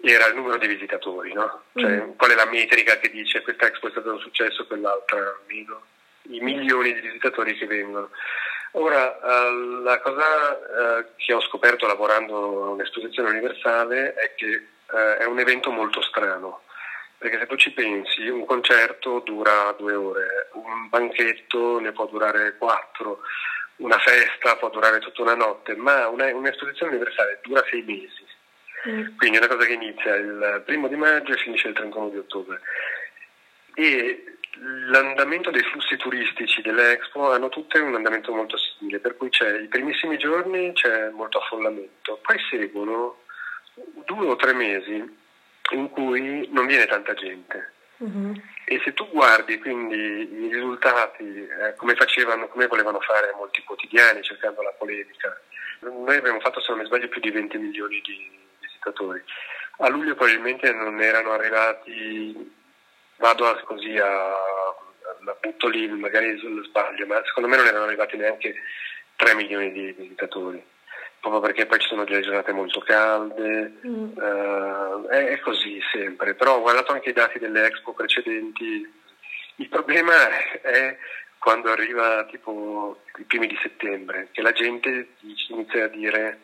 [0.00, 1.64] era il numero di visitatori, no?
[1.74, 2.10] Cioè, mm.
[2.12, 5.82] qual è la metrica che dice questa Expo è stata un successo, quell'altra meno?
[6.30, 8.10] I milioni di visitatori che vengono.
[8.72, 15.18] Ora, uh, la cosa uh, che ho scoperto lavorando a un'esposizione universale è che uh,
[15.18, 16.62] è un evento molto strano,
[17.20, 22.56] perché se tu ci pensi, un concerto dura due ore, un banchetto ne può durare
[22.56, 23.20] quattro,
[23.76, 28.24] una festa può durare tutta una notte, ma una, un'esposizione universale dura sei mesi.
[28.88, 29.18] Mm.
[29.18, 32.16] Quindi è una cosa che inizia il primo di maggio e finisce il 31 di
[32.16, 32.60] ottobre.
[33.74, 39.58] E L'andamento dei flussi turistici dell'Expo hanno tutte un andamento molto simile, per cui c'è
[39.58, 43.20] i primissimi giorni c'è molto affollamento, poi seguono
[44.04, 45.18] due o tre mesi
[45.74, 47.72] in cui non viene tanta gente.
[47.98, 48.32] Uh-huh.
[48.64, 54.22] E se tu guardi quindi i risultati, eh, come facevano, come volevano fare molti quotidiani
[54.22, 55.38] cercando la polemica,
[55.80, 58.30] noi abbiamo fatto, se non mi sbaglio, più di 20 milioni di
[58.60, 59.22] visitatori.
[59.78, 62.58] A luglio probabilmente non erano arrivati
[63.20, 64.34] vado a, così a,
[65.24, 68.54] la butto lì magari sbaglio, ma secondo me non erano arrivati neanche
[69.16, 70.62] 3 milioni di visitatori,
[71.20, 74.16] proprio perché poi ci sono delle giornate molto calde, mm.
[74.16, 78.90] uh, è, è, così sempre, però ho guardato anche i dati delle expo precedenti,
[79.56, 80.14] il problema
[80.62, 80.96] è
[81.38, 85.10] quando arriva tipo i primi di settembre, che la gente
[85.48, 86.38] inizia a dire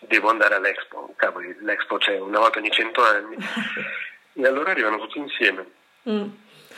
[0.00, 3.36] devo andare all'Expo, cavoli, l'Expo c'è una volta ogni cento anni.
[4.34, 5.66] E allora arrivano tutti insieme.
[6.08, 6.28] Mm.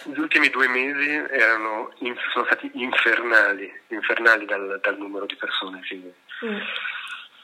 [0.06, 1.94] Gli ultimi due mesi erano,
[2.32, 6.58] sono stati infernali, infernali dal, dal numero di persone che, mm.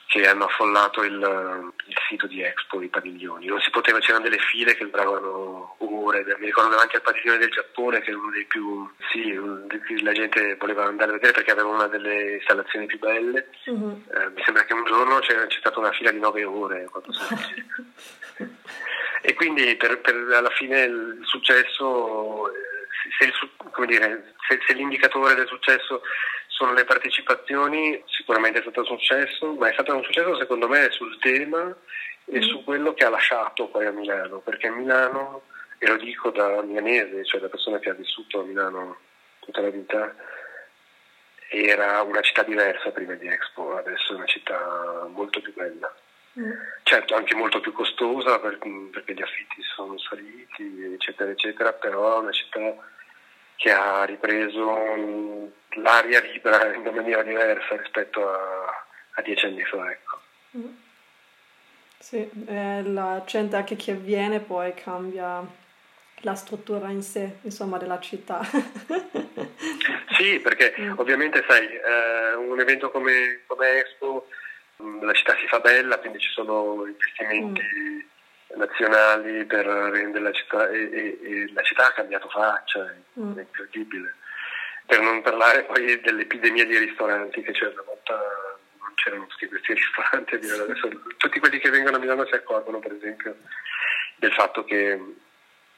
[0.06, 3.46] che hanno affollato il, il, sito di Expo, i padiglioni.
[3.46, 7.50] Non si poteva, c'erano delle file che duravano ore, mi ricordo davanti al padiglione del
[7.50, 9.38] Giappone che è uno dei più, sì,
[10.02, 13.48] la gente voleva andare a vedere perché aveva una delle installazioni più belle.
[13.70, 13.90] Mm-hmm.
[13.90, 16.88] Eh, mi sembra che un giorno c'è, c'è, stata una fila di nove ore.
[19.22, 22.50] e quindi per, per, alla fine il successo,
[23.18, 26.02] se, il, dire, se, se, l'indicatore del successo
[26.60, 30.90] sono le partecipazioni, sicuramente è stato un successo, ma è stato un successo secondo me
[30.90, 31.74] sul tema
[32.26, 32.42] e mm.
[32.42, 35.44] su quello che ha lasciato poi a Milano, perché a Milano,
[35.78, 38.98] e lo dico da milanese, cioè da persona che ha vissuto a Milano
[39.38, 40.14] tutta la vita,
[41.48, 45.90] era una città diversa prima di Expo, adesso è una città molto più bella.
[46.38, 46.52] Mm.
[46.82, 52.32] Certo, anche molto più costosa perché gli affitti sono saliti, eccetera, eccetera, però è una
[52.32, 52.76] città
[53.60, 59.90] che ha ripreso l'aria libera in una maniera diversa rispetto a, a dieci anni fa.
[59.90, 60.20] Ecco.
[60.56, 60.74] Mm.
[61.98, 65.46] Sì, eh, la gente anche che avviene poi cambia
[66.20, 68.40] la struttura in sé, insomma, della città.
[70.16, 70.94] sì, perché mm.
[70.96, 74.26] ovviamente sai, eh, un evento come, come Expo
[75.02, 77.98] la città si fa bella, quindi ci sono investimenti mm.
[78.56, 83.36] Nazionali per rendere la città e, e, e, la città ha cambiato faccia, mm.
[83.36, 84.14] è incredibile.
[84.86, 88.14] Per non parlare poi dell'epidemia di ristoranti che c'era una volta
[88.80, 92.92] non c'erano tutti questi ristoranti, adesso tutti quelli che vengono a Milano si accorgono per
[92.92, 93.36] esempio
[94.16, 94.98] del fatto che,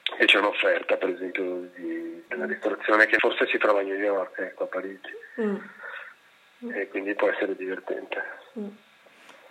[0.01, 4.39] che c'è un'offerta per esempio di, della ristorazione che forse si trova a New York,
[4.39, 5.11] ecco a Parigi.
[5.39, 5.57] Mm.
[6.71, 8.23] E quindi può essere divertente.
[8.57, 8.67] Mm.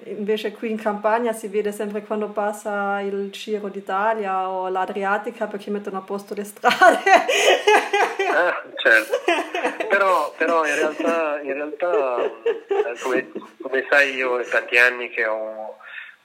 [0.04, 5.70] Invece qui in campagna si vede sempre quando passa il Giro d'Italia o l'Adriatica perché
[5.70, 7.02] mettono a posto le strade.
[8.32, 9.18] Ah, certo.
[9.88, 15.26] Però, però in realtà, in realtà eh, come, come, sai io è tanti anni che
[15.26, 15.76] ho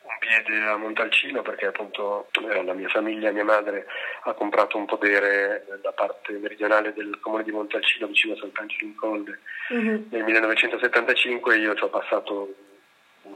[0.02, 3.86] un piede a Montalcino perché appunto eh, la mia famiglia, mia madre
[4.24, 8.96] ha comprato un podere nella parte meridionale del comune di Montalcino vicino a Sant'Angelo in
[8.96, 9.40] Colle
[9.74, 10.04] mm-hmm.
[10.10, 12.54] nel 1975 io ci ho passato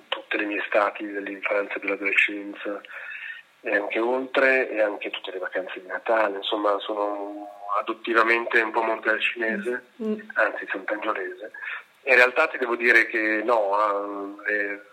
[0.09, 2.81] tutte le mie estati dell'infanzia e dell'adolescenza
[3.61, 7.47] e anche oltre e anche tutte le vacanze di Natale, insomma sono
[7.79, 10.19] adottivamente un po' montalcinese, mm.
[10.33, 11.51] anzi sant'angiolese.
[12.03, 14.85] In realtà ti devo dire che no, ah, le,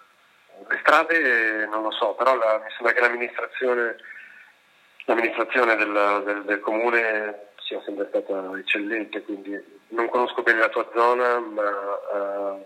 [0.69, 3.97] le strade non lo so, però la, mi sembra che l'amministrazione,
[5.07, 9.59] l'amministrazione del, del, del comune sia sempre stata eccellente, quindi
[9.89, 11.71] non conosco bene la tua zona, ma
[12.13, 12.65] uh,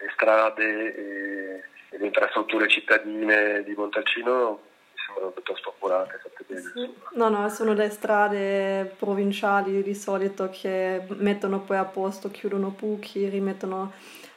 [0.00, 4.60] le strade e, e le infrastrutture cittadine di Montalcino
[4.92, 6.94] mi sembrano piuttosto curate, fatte bene.
[7.12, 13.28] No, no, sono le strade provinciali di solito che mettono poi a posto, chiudono buchi,
[13.28, 13.92] rimettono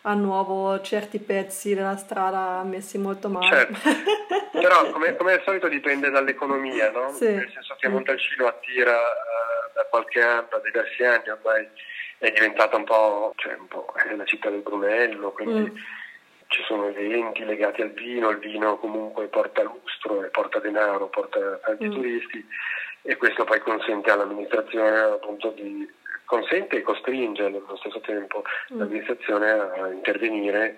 [0.06, 3.48] a nuovo certi pezzi della strada messi molto male.
[3.48, 3.80] Certo.
[4.52, 7.12] Però come, come, al solito dipende dall'economia, no?
[7.14, 7.32] Sì.
[7.32, 11.68] Nel senso che Montalcino attira uh, da qualche anno, da diversi anni ormai
[12.24, 15.76] è diventata un po', cioè un po' è la città del Brunello, quindi mm.
[16.48, 21.88] ci sono eventi legati al vino, il vino comunque porta lustro, porta denaro, porta tanti
[21.88, 21.92] mm.
[21.92, 22.48] turisti
[23.02, 25.86] e questo poi consente all'amministrazione appunto di
[26.24, 28.80] consente e costringe allo stesso tempo mm.
[28.80, 30.78] l'amministrazione a intervenire,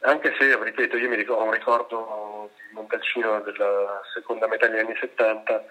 [0.00, 4.80] anche se, ripeto, io mi ricordo, ho un ricordo di Montalcino della seconda metà degli
[4.80, 5.64] anni 70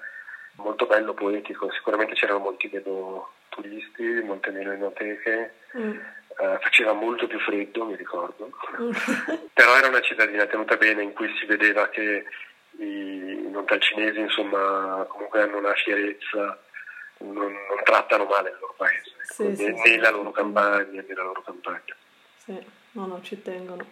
[0.56, 5.90] molto bello, poetico, sicuramente c'erano molti meno turisti, molte meno enoteche, mm.
[5.90, 8.92] uh, faceva molto più freddo, mi ricordo, mm.
[9.54, 12.26] però era una cittadina tenuta bene in cui si vedeva che
[12.78, 16.58] i montalcinesi insomma comunque hanno una fierezza
[17.18, 19.98] non, non trattano male il loro paese, sì, né, sì, né sì.
[19.98, 21.96] la loro campagna né la loro campagna.
[22.38, 23.86] Sì, no, no, ci tengono.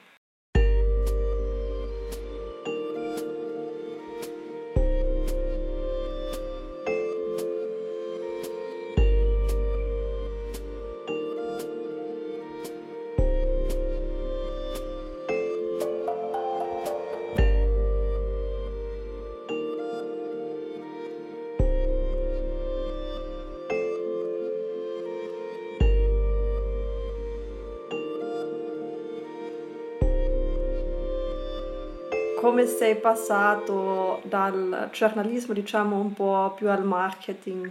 [32.49, 37.69] Come sei passato dal giornalismo diciamo un po' più al marketing?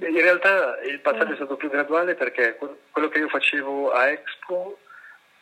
[0.00, 1.32] In realtà il passaggio eh.
[1.34, 2.58] è stato più graduale perché
[2.90, 4.76] quello che io facevo a Expo,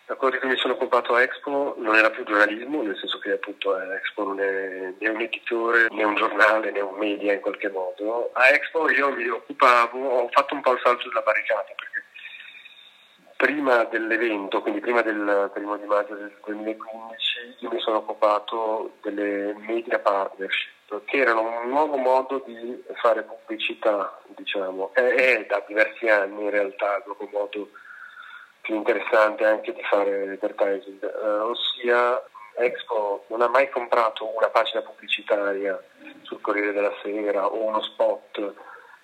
[0.05, 3.33] da quello cui mi sono occupato a Expo, non era più giornalismo, nel senso che
[3.33, 7.71] appunto Expo non è né un editore, né un giornale, né un media in qualche
[7.71, 8.29] modo.
[8.35, 11.91] A Expo io mi occupavo, ho fatto un po' il salto della barricata perché
[13.41, 19.99] prima dell'evento, quindi prima del primo di maggio del 2015, io sono occupato delle media
[19.99, 26.51] partnership, che erano un nuovo modo di fare pubblicità, diciamo, è, da diversi anni in
[26.51, 27.69] realtà il nuovo modo
[28.61, 32.23] più interessante anche di fare advertising, eh, ossia
[32.59, 35.83] Expo non ha mai comprato una pagina pubblicitaria
[36.23, 38.55] sul Corriere della Sera o uno spot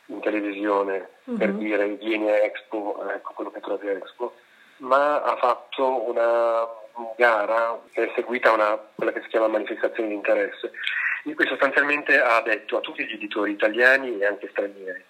[0.07, 1.37] in televisione uh-huh.
[1.37, 4.35] per dire vieni a Expo, ecco quello che trovi a Expo,
[4.79, 6.85] ma ha fatto una
[7.17, 10.73] gara è seguita una, quella che si chiama manifestazione di interesse,
[11.25, 15.05] in cui sostanzialmente ha detto a tutti gli editori italiani e anche stranieri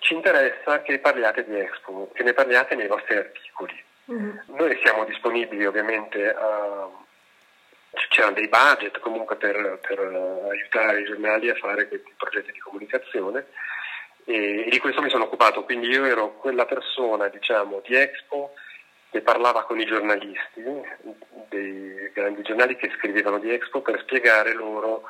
[0.00, 3.84] ci interessa che parliate di Expo, che ne parliate nei vostri articoli.
[4.06, 4.40] Uh-huh.
[4.46, 6.88] Noi siamo disponibili ovviamente a
[8.08, 13.46] c'erano dei budget comunque per, per, aiutare i giornali a fare questi progetti di comunicazione
[14.24, 18.54] e, di questo mi sono occupato, quindi io ero quella persona diciamo, di Expo
[19.10, 20.62] che parlava con i giornalisti
[21.48, 25.02] dei grandi giornali che scrivevano di Expo per spiegare loro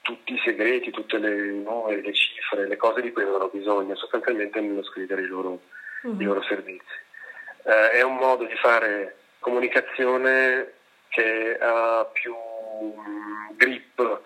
[0.00, 4.60] tutti i segreti, tutte le numeri, le cifre, le cose di cui avevano bisogno, sostanzialmente
[4.60, 5.60] nello scrivere i loro,
[6.06, 6.20] mm-hmm.
[6.20, 7.00] i loro servizi.
[7.64, 10.72] Eh, è un modo di fare comunicazione
[11.08, 14.20] che ha più um, grip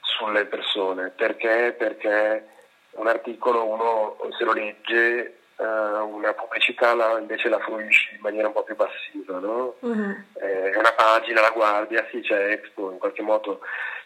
[0.00, 1.10] sulle persone.
[1.10, 1.74] Perché?
[1.78, 2.48] Perché
[2.92, 8.52] un articolo uno se lo legge, una pubblicità la, invece la fruisci in maniera un
[8.52, 9.76] po' più passiva, no?
[9.78, 10.16] uh-huh.
[10.32, 13.60] È una pagina, la guardi, ah sì c'è Expo, in qualche modo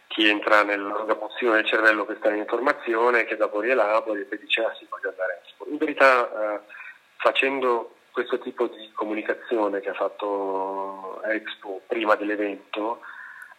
[0.09, 4.87] ti entra nell'organizzazione del cervello questa informazione che dopo rielabori e poi dici ah sì
[4.89, 5.67] voglio andare a Expo.
[5.69, 6.61] In verità uh,
[7.17, 13.01] facendo questo tipo di comunicazione che ha fatto Expo prima dell'evento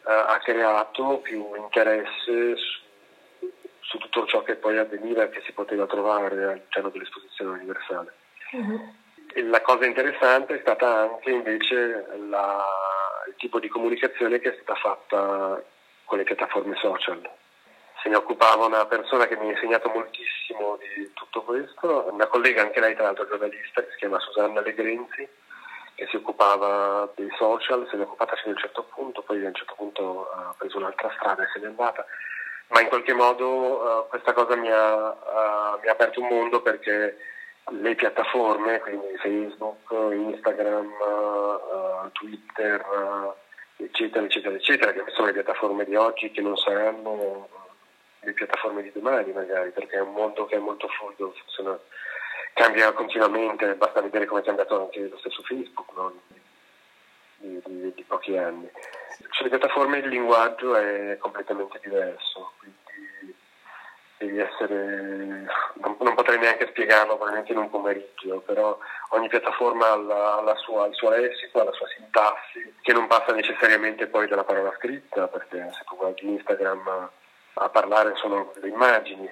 [0.04, 2.88] uh, ha creato più interesse su
[3.82, 8.14] su tutto ciò che poi avveniva e che si poteva trovare all'interno dell'esposizione universale.
[8.52, 8.94] Uh-huh.
[9.48, 12.66] la cosa interessante è stata anche invece la,
[13.28, 15.64] il tipo di comunicazione che è stata fatta
[16.06, 17.22] con le piattaforme social.
[18.02, 22.62] Se ne occupava una persona che mi ha insegnato moltissimo di tutto questo, una collega,
[22.62, 25.28] anche lei tra l'altro giornalista, che si chiama Susanna Legrenzi,
[25.96, 29.44] che si occupava dei social, se ne è occupata fino a un certo punto, poi
[29.44, 32.06] a un certo punto ha preso un'altra strada e se n'è andata
[32.70, 36.62] ma in qualche modo uh, questa cosa mi ha, uh, mi ha, aperto un mondo
[36.62, 37.18] perché
[37.70, 42.84] le piattaforme, quindi Facebook, Instagram, uh, Twitter,
[43.78, 47.48] eccetera, eccetera, eccetera, che sono le piattaforme di oggi che non saranno
[48.22, 51.80] le piattaforme di domani magari, perché è un mondo che è molto fluido, funziona,
[52.54, 55.94] cambia continuamente, basta vedere come è cambiato anche lo stesso Facebook.
[55.96, 56.14] No?
[57.40, 58.70] di, di, di pochi anni.
[59.40, 63.34] Sulle piattaforme il linguaggio è completamente diverso, quindi
[64.18, 68.78] devi essere, non, non, potrei neanche spiegarlo probabilmente in un pomeriggio, però
[69.12, 73.32] ogni piattaforma ha, la sua, il suo lessico, ha la sua sintassi, che non passa
[73.32, 77.10] necessariamente poi dalla parola scritta, perché se tu guardi Instagram
[77.54, 79.32] a parlare sono le immagini,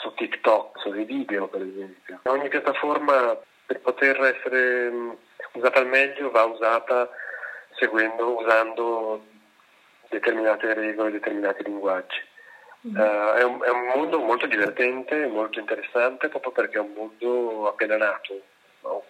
[0.00, 2.20] su TikTok sono i video per esempio.
[2.26, 4.92] Ogni piattaforma per poter essere
[5.54, 7.10] usata al meglio va usata
[7.76, 9.24] seguendo, usando
[10.08, 12.32] determinate regole, determinati linguaggi.
[12.82, 17.68] Uh, è, un, è, un, mondo molto divertente, molto interessante, proprio perché è un mondo
[17.68, 18.40] appena nato,
[18.82, 19.04] no?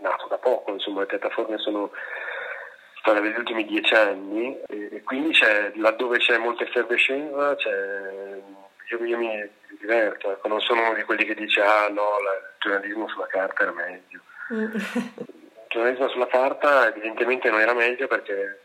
[0.00, 1.90] nato da poco, insomma le piattaforme sono
[2.98, 8.42] storia degli ultimi dieci anni e, e quindi c'è, laddove c'è molta effervescenza c'è,
[8.90, 12.56] io, io, mi diverto, ecco, non sono uno di quelli che dice ah no, il
[12.58, 14.20] giornalismo sulla carta era meglio.
[15.74, 18.60] Giornalismo sulla carta evidentemente non era meglio perché,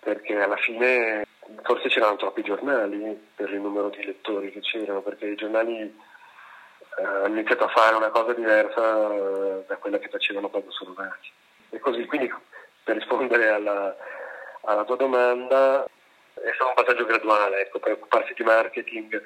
[0.00, 1.24] perché alla fine
[1.62, 7.04] forse c'erano troppi giornali per il numero di lettori che c'erano, perché i giornali eh,
[7.04, 11.30] hanno iniziato a fare una cosa diversa eh, da quella che facevano quando sono nati.
[11.70, 12.34] E così, quindi
[12.82, 13.96] per rispondere alla,
[14.62, 19.22] alla tua domanda, è stato un passaggio graduale, ecco, per occuparsi di marketing,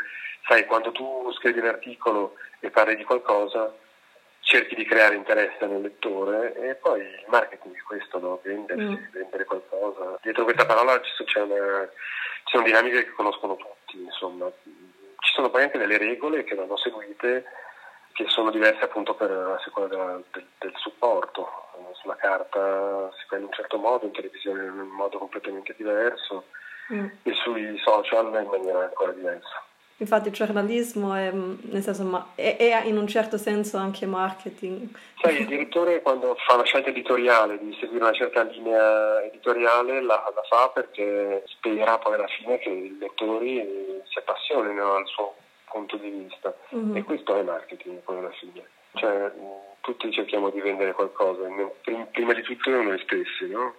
[0.46, 3.74] sai, quando tu scrivi un articolo e parli di qualcosa,
[4.42, 8.40] cerchi di creare interesse nel lettore e poi il marketing è questo, no?
[8.42, 9.10] Vendersi, mm.
[9.12, 10.18] vendere qualcosa.
[10.20, 11.88] Dietro questa parola c'è una,
[12.44, 14.50] ci sono dinamiche che conoscono tutti, insomma.
[14.62, 17.44] Ci sono poi anche delle regole che vanno seguite
[18.12, 21.70] che sono diverse appunto per, a seconda del, del, del supporto.
[21.92, 26.46] Sulla carta si fa in un certo modo, in televisione in un modo completamente diverso
[26.92, 27.06] mm.
[27.22, 29.64] e sui social in maniera ancora diversa.
[30.02, 34.88] Infatti il giornalismo è, nel senso, è, è, in un certo senso anche marketing.
[35.20, 40.20] Sai, il direttore quando fa una scelta editoriale di seguire una certa linea editoriale la,
[40.34, 43.64] la fa perché spera poi alla fine che i lettori
[44.08, 45.36] si appassionino al suo
[45.70, 46.96] punto di vista mm-hmm.
[46.96, 48.64] e questo è marketing poi alla fine.
[48.94, 49.30] Cioè,
[49.82, 51.42] tutti cerchiamo di vendere qualcosa,
[52.10, 53.76] prima di tutto noi stessi, no?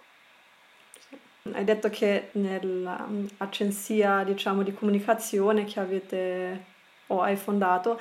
[1.52, 6.64] Hai detto che nell'agenzia diciamo, di comunicazione che avete
[7.08, 8.00] o hai fondato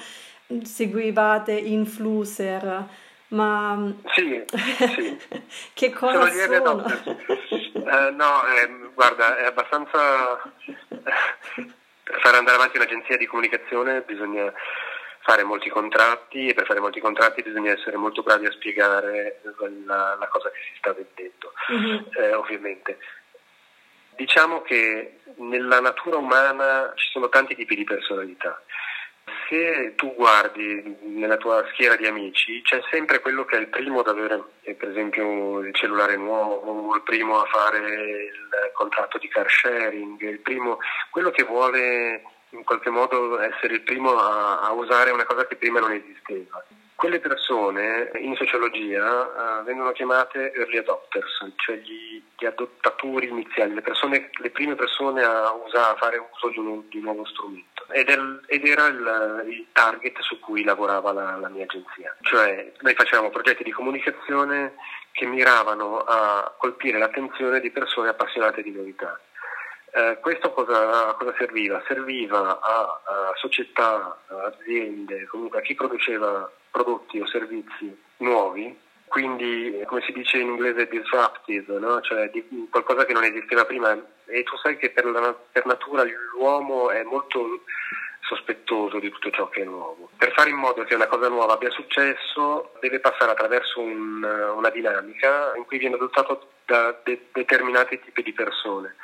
[0.64, 2.88] seguivate influencer,
[3.30, 5.20] ma sì, sì.
[5.76, 6.64] che cosa sono?
[6.64, 6.86] sono?
[6.86, 10.42] uh, no, eh, guarda, è abbastanza...
[12.02, 14.54] per fare andare avanti un'agenzia di comunicazione bisogna
[15.20, 19.42] fare molti contratti e per fare molti contratti bisogna essere molto bravi a spiegare
[19.86, 22.04] la, la cosa che si sta vendendo, mm-hmm.
[22.20, 22.98] eh, ovviamente.
[24.16, 28.62] Diciamo che nella natura umana ci sono tanti tipi di personalità.
[29.48, 34.00] Se tu guardi nella tua schiera di amici, c'è sempre quello che è il primo
[34.00, 39.28] ad avere, eh, per esempio, il cellulare nuovo, il primo a fare il contratto di
[39.28, 44.72] car sharing, il primo, quello che vuole in qualche modo essere il primo a, a
[44.72, 46.64] usare una cosa che prima non esisteva.
[46.96, 53.82] Quelle persone in sociologia uh, vengono chiamate early adopters, cioè gli, gli adottatori iniziali, le,
[53.82, 57.86] persone, le, prime persone a, usare, a fare uso di un, di un nuovo strumento.
[57.90, 58.18] Ed, è,
[58.48, 62.16] ed era il, il, target su cui lavorava la, la mia agenzia.
[62.22, 64.76] Cioè noi facevamo progetti di comunicazione
[65.12, 69.20] che miravano a colpire l'attenzione di persone appassionate di novità.
[69.96, 71.84] Eh, questo cosa, cosa, serviva?
[71.86, 78.76] Serviva a, a, società, aziende, comunque a chi produceva prodotti o servizi nuovi,
[79.06, 82.02] quindi come si dice in inglese disruptive, no?
[82.02, 86.04] cioè di, qualcosa che non esisteva prima e tu sai che per, la, per natura
[86.34, 87.62] l'uomo è molto
[88.22, 90.10] sospettoso di tutto ciò che è nuovo.
[90.18, 94.70] Per fare in modo che una cosa nuova abbia successo deve passare attraverso un, una
[94.72, 98.96] dinamica in cui viene adottato da de- determinati tipi di persone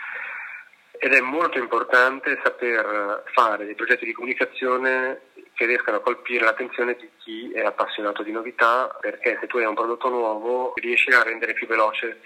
[1.02, 5.22] ed è molto importante saper fare dei progetti di comunicazione
[5.54, 9.66] che riescano a colpire l'attenzione di chi è appassionato di novità, perché se tu hai
[9.66, 12.20] un prodotto nuovo riesci a rendere più veloce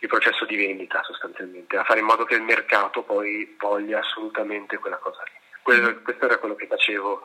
[0.00, 4.78] il processo di vendita sostanzialmente, a fare in modo che il mercato poi voglia assolutamente
[4.78, 5.38] quella cosa lì.
[5.62, 6.02] Quello, mm.
[6.02, 7.22] questo era quello che facevo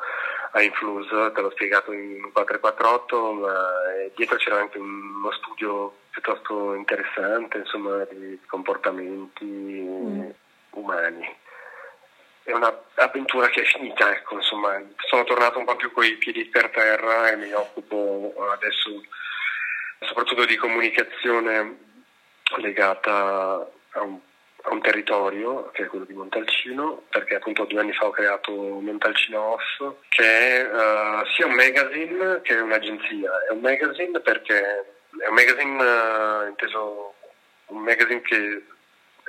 [0.51, 3.67] a Influse, te l'ho spiegato in 448, ma
[4.15, 9.45] dietro c'era anche uno studio piuttosto interessante, insomma, di comportamenti.
[9.45, 10.29] Mm
[10.73, 11.41] umani.
[12.43, 16.69] È un'avventura che è finita, ecco, insomma, sono tornato un po' più coi piedi per
[16.69, 19.01] terra e mi occupo adesso
[19.99, 21.77] soprattutto di comunicazione
[22.57, 24.19] legata a un,
[24.63, 28.51] a un territorio che è quello di Montalcino, perché appunto due anni fa ho creato
[28.51, 33.45] Montalcino Off, che è uh, sia un magazine che un'agenzia.
[33.47, 34.85] È un magazine perché
[35.17, 37.13] è un magazine uh, inteso
[37.67, 38.65] un magazine che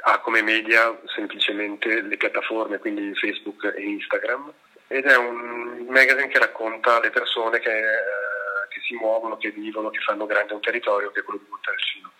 [0.07, 4.53] ha come media semplicemente le piattaforme, quindi Facebook e Instagram,
[4.87, 9.91] ed è un magazine che racconta le persone che, eh, che si muovono, che vivono,
[9.91, 12.13] che fanno grande un territorio, che è quello di Montalcino.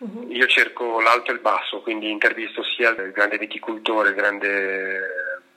[0.00, 0.30] Uh-huh.
[0.30, 5.00] Io cerco l'alto e il basso, quindi intervisto sia il grande viticoltore, il grande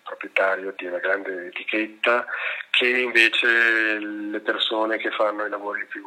[0.04, 2.26] proprietario di una grande etichetta,
[2.70, 6.06] che invece le persone che fanno i lavori più,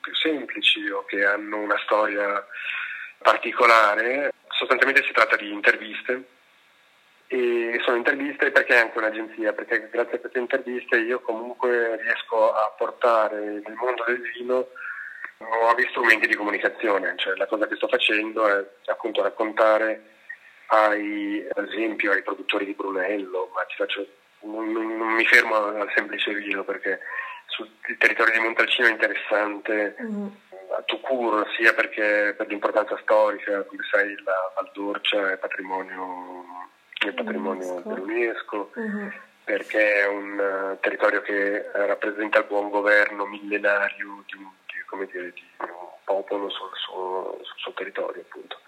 [0.00, 2.46] più semplici o che hanno una storia
[3.22, 4.32] particolare.
[4.62, 6.22] Sostanzialmente si tratta di interviste
[7.26, 12.54] e sono interviste perché è anche un'agenzia, perché grazie a queste interviste io comunque riesco
[12.54, 14.68] a portare nel mondo del vino
[15.38, 20.00] nuovi strumenti di comunicazione, cioè la cosa che sto facendo è appunto raccontare
[20.66, 24.06] ai, ad esempio ai produttori di Brunello, ma faccio,
[24.42, 27.00] non, non, mi fermo al semplice vino perché
[27.46, 30.26] sul territorio di Montalcino è interessante mm.
[30.76, 36.44] A Tucur, sia perché per l'importanza storica, come sai la Val d'Orcia è patrimonio,
[36.98, 37.88] è patrimonio UNESCO.
[37.94, 38.70] dell'UNESCO.
[38.78, 39.08] Mm-hmm
[39.44, 45.32] perché è un uh, territorio che rappresenta il buon governo millenario di un, di, dire,
[45.32, 45.66] di un
[46.04, 48.60] popolo sul suo, sul suo, territorio appunto.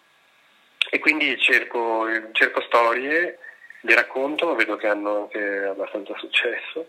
[0.91, 3.39] E quindi cerco, cerco storie,
[3.81, 6.89] le racconto, vedo che hanno anche abbastanza successo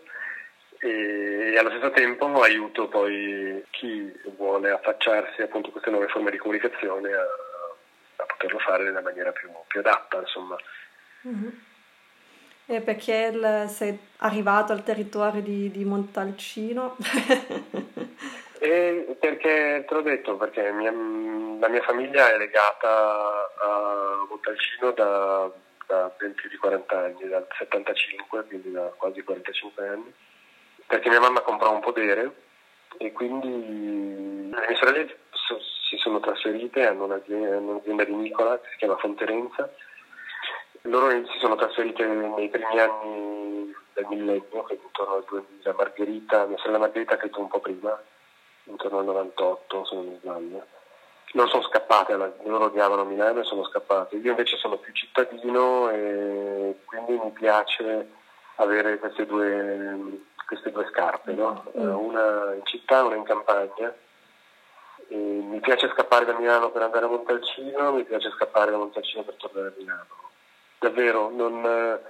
[0.78, 6.38] e, allo stesso tempo aiuto poi chi vuole affacciarsi appunto a queste nuove forme di
[6.38, 7.22] comunicazione a,
[8.16, 10.56] a poterlo fare nella maniera più, più adatta insomma.
[11.26, 11.48] Mm-hmm.
[12.68, 16.96] E perché il, sei arrivato al territorio di, di Montalcino?
[18.58, 25.48] e perché te l'ho detto, perché mia, la mia famiglia è legata a Montalcino da,
[25.86, 30.12] da ben più di 40 anni, dal 75, quindi da quasi 45 anni,
[30.86, 32.34] perché mia mamma comprò un podere
[32.98, 35.18] e quindi le mie sorelle
[35.88, 39.70] si sono trasferite, hanno un'azienda, un'azienda di Nicola che si chiama Fonterenza
[40.86, 46.58] loro si sono trasferite nei primi anni del millennio, che intorno al 2000, Margherita, mia
[46.58, 48.00] sorella Margherita credo un po' prima,
[48.64, 50.66] intorno al 98 se non mi sbaglio.
[51.32, 54.16] Loro sono scappate, loro odiavano Milano e sono scappate.
[54.16, 58.08] Io invece sono più cittadino e quindi mi piace
[58.56, 61.64] avere queste due, queste due scarpe, no?
[61.76, 61.80] Mm.
[61.80, 63.94] Eh, una in città, una in campagna.
[65.08, 69.22] E mi piace scappare da Milano per andare a Montalcino, mi piace scappare da Montalcino
[69.22, 70.24] per tornare a Milano
[70.78, 72.00] davvero non, eh,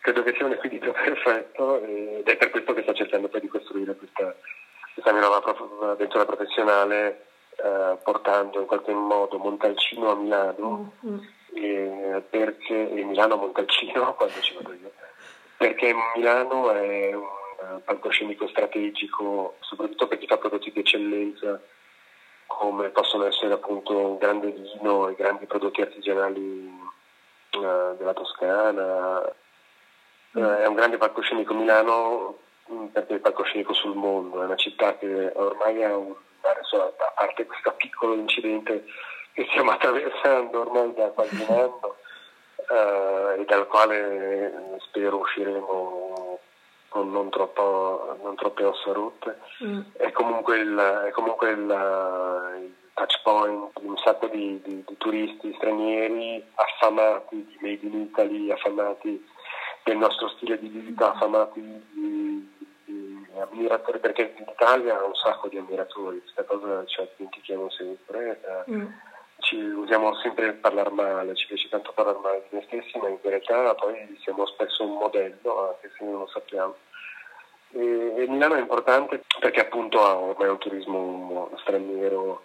[0.00, 3.48] credo che sia un equilibrio perfetto ed è per questo che sto cercando poi di
[3.48, 4.34] costruire questa,
[4.94, 11.18] questa mia nuova avventura professionale eh, portando in qualche modo Montalcino a Milano mm-hmm.
[11.54, 14.92] e, perché, e Milano a Montalcino quando ci vado io
[15.56, 17.24] perché Milano è un
[17.84, 21.60] palcoscenico strategico soprattutto per chi fa prodotti di eccellenza
[22.46, 26.84] come possono essere appunto un grande vino e grandi prodotti artigianali
[27.50, 29.34] della Toscana.
[30.38, 30.42] Mm.
[30.42, 32.38] Eh, è un grande palcoscenico Milano
[32.70, 37.12] mm, perché è il palcoscenico sul mondo, è una città che ormai ha un, a
[37.14, 38.84] parte questo piccolo incidente
[39.32, 41.96] che stiamo attraversando ormai da qualche anno
[42.70, 46.38] eh, e dal quale spero usciremo
[46.96, 49.80] con non, troppo, non troppe ossa rotte, mm.
[49.98, 51.58] è comunque il, è comunque il,
[52.62, 58.00] il touch point di un sacco di, di, di, turisti stranieri affamati di Made in
[58.00, 59.22] Italy, affamati
[59.84, 62.50] del nostro stile di vita, affamati di,
[62.86, 68.40] di ammiratori, perché l'Italia ha un sacco di ammiratori, questa cosa ce la dimentichiamo sempre.
[68.42, 68.86] Eh, mm.
[69.38, 73.18] Ci usiamo sempre parlare male, ci piace tanto parlare male di noi stessi, ma in
[73.22, 76.74] verità poi siamo spesso un modello, anche se non lo sappiamo.
[77.72, 82.42] E, e Milano è importante perché appunto ha ormai un turismo straniero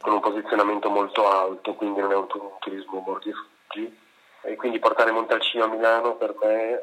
[0.00, 2.26] con un posizionamento molto alto, quindi non è un,
[2.60, 4.06] turismo fuggi.
[4.42, 6.78] E quindi portare Montalcino a Milano per me eh,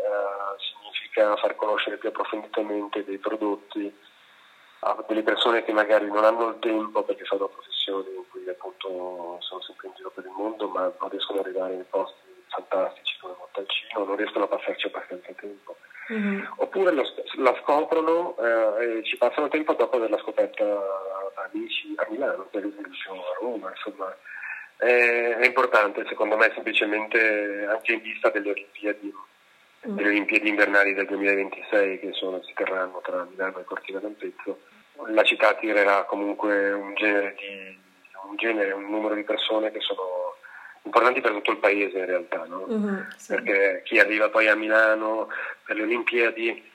[0.60, 3.94] significa far conoscere più approfonditamente dei prodotti
[4.86, 9.38] a delle persone che magari non hanno il tempo perché fanno professioni in cui appunto
[9.40, 13.18] sono sempre in giro per il mondo ma non riescono ad arrivare in posti fantastici
[13.20, 15.76] come Montalcino, non riescono a passarci abbastanza tempo.
[16.14, 16.46] Mm-hmm.
[16.58, 17.04] Oppure lo,
[17.38, 20.64] la scoprono eh, e ci passano tempo dopo averla scoperta
[21.52, 24.16] amici a Milano, per esempio a Roma, insomma.
[24.78, 29.14] È, è importante secondo me semplicemente anche in vista delle Olimpiadi,
[29.88, 29.96] mm.
[29.96, 34.60] delle Olimpiadi invernali del 2026 che sono, si terranno tra Milano e Cortina d'Ampezzo.
[35.08, 37.78] La città attirerà comunque un genere, di,
[38.28, 40.36] un genere, un numero di persone che sono
[40.84, 42.66] importanti per tutto il paese in realtà, no?
[42.70, 43.34] mm-hmm, sì.
[43.34, 45.30] perché chi arriva poi a Milano
[45.64, 46.72] per le Olimpiadi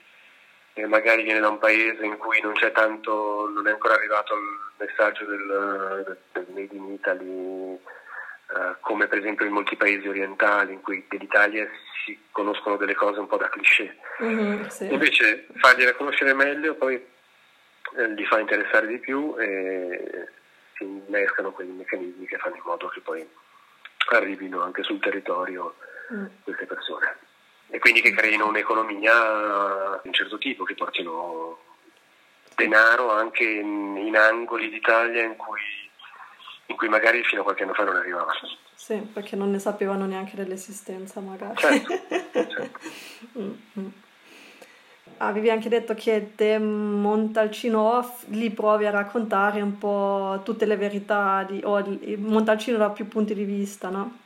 [0.73, 4.33] e magari viene da un paese in cui non c'è tanto, non è ancora arrivato
[4.33, 7.73] il messaggio del, del Made in Italy
[8.51, 11.67] uh, come per esempio in molti paesi orientali in cui dell'Italia
[12.05, 13.95] si conoscono delle cose un po' da cliché.
[14.23, 14.91] Mm-hmm, sì.
[14.91, 17.03] Invece fargliele conoscere meglio poi
[18.15, 20.27] li fa interessare di più e
[20.75, 23.27] si innescano quei meccanismi che fanno in modo che poi
[24.11, 25.75] arrivino anche sul territorio
[26.13, 26.25] mm.
[26.43, 27.15] queste persone
[27.73, 31.57] e quindi che creino un'economia di un certo tipo, che portino
[32.53, 35.61] denaro anche in, in angoli d'Italia in cui,
[36.65, 38.33] in cui, magari fino a qualche anno fa non arrivava.
[38.75, 41.55] Sì, perché non ne sapevano neanche dell'esistenza magari.
[41.55, 41.93] Certo,
[42.33, 42.79] certo.
[43.39, 43.87] mm-hmm.
[45.23, 51.45] Avevi anche detto che te Montalcino li provi a raccontare un po' tutte le verità,
[51.47, 51.83] di, o
[52.17, 54.17] Montalcino da più punti di vista, no?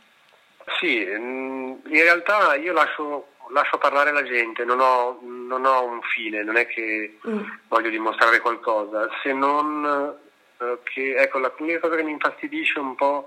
[0.79, 6.01] Sì, mm, in realtà io lascio lascio parlare la gente, non ho, non ho un
[6.01, 7.43] fine, non è che mm.
[7.67, 10.15] voglio dimostrare qualcosa, se non
[10.57, 13.25] eh, che, ecco, la l'unica cosa che mi infastidisce un po'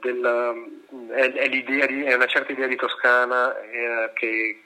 [0.00, 0.70] del,
[1.10, 4.62] è, è, l'idea di, è una certa idea di Toscana eh, che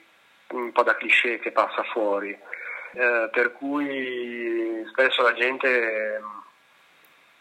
[0.53, 6.21] un po' da cliché che passa fuori, eh, per cui spesso la gente,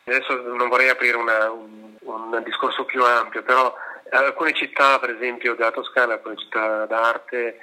[0.05, 3.75] adesso non vorrei aprire una, un, un discorso più ampio, però
[4.11, 7.59] alcune città, per esempio della Toscana, alcune città d'arte,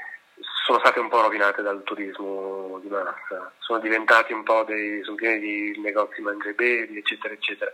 [0.65, 5.15] sono state un po' rovinate dal turismo di massa, sono diventati un po' dei, sono
[5.15, 7.71] pieni di negozi mangiabevi, eccetera, eccetera.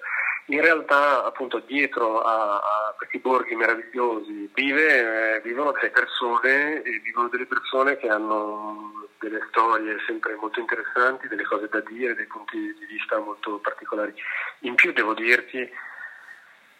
[0.47, 6.99] In realtà, appunto, dietro a, a questi borghi meravigliosi vive, eh, vivono delle persone, e
[7.03, 12.27] vivono delle persone che hanno delle storie sempre molto interessanti, delle cose da dire, dei
[12.27, 14.13] punti di vista molto particolari.
[14.59, 15.67] In più devo dirti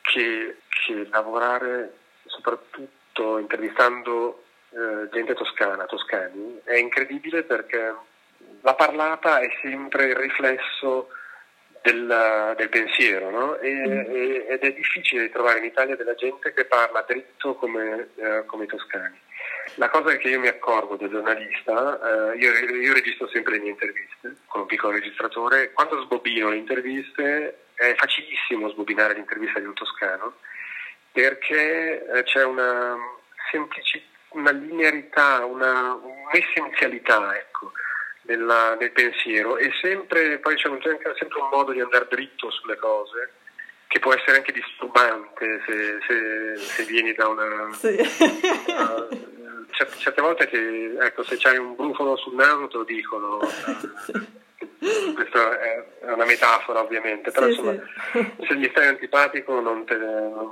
[0.02, 7.96] che, che lavorare soprattutto intervistando eh, gente toscana, toscani, è incredibile perché
[8.62, 11.10] la parlata è sempre il riflesso
[11.86, 13.58] del, del pensiero no?
[13.60, 14.52] e, mm.
[14.52, 18.68] ed è difficile trovare in Italia della gente che parla dritto come, eh, come i
[18.68, 19.22] toscani.
[19.76, 23.72] La cosa che io mi accorgo da giornalista, eh, io, io, registro sempre le mie
[23.72, 29.74] interviste con un piccolo registratore, quando sbobino le interviste è facilissimo sbobinare l'intervista di un
[29.74, 30.38] toscano
[31.12, 32.96] perché eh, c'è una
[33.52, 37.72] semplicità, una linearità, una, un'essenzialità ecco,
[38.28, 42.78] nella, nel pensiero e sempre, poi c'è, un, sempre un modo di andare dritto sulle
[42.78, 43.32] cose
[43.88, 47.72] che può essere anche disturbante se, se, se vieni da una...
[47.74, 47.96] Sì.
[48.68, 49.08] una
[49.72, 53.42] certe, certe volte che, ecco, se c'hai un brufolo sul naso te lo dicono.
[54.06, 54.44] Sì
[55.14, 58.34] questa è una metafora ovviamente, però sì, insomma sì.
[58.48, 60.52] se gli stai antipatico non, te, non,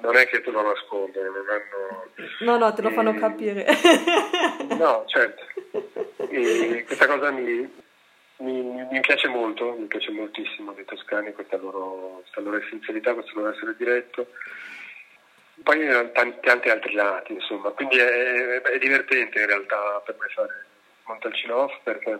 [0.00, 2.10] non, è che te lo nascondono, hanno...
[2.40, 3.66] No, no, te lo fanno capire.
[4.78, 5.42] No, certo.
[6.28, 7.68] E questa cosa mi,
[8.38, 13.38] mi, mi, piace molto, mi piace moltissimo dei toscani, questa loro, questa loro essenzialità, questo
[13.38, 14.28] loro essere diretto.
[15.62, 20.66] Poi tanti, tanti altri lati, insomma, quindi è, è divertente in realtà per me fare
[21.04, 22.18] Montalcino Off perché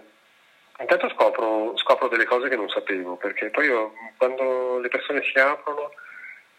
[0.81, 5.39] Intanto scopro, scopro, delle cose che non sapevo, perché poi io, quando le persone si
[5.39, 5.91] aprono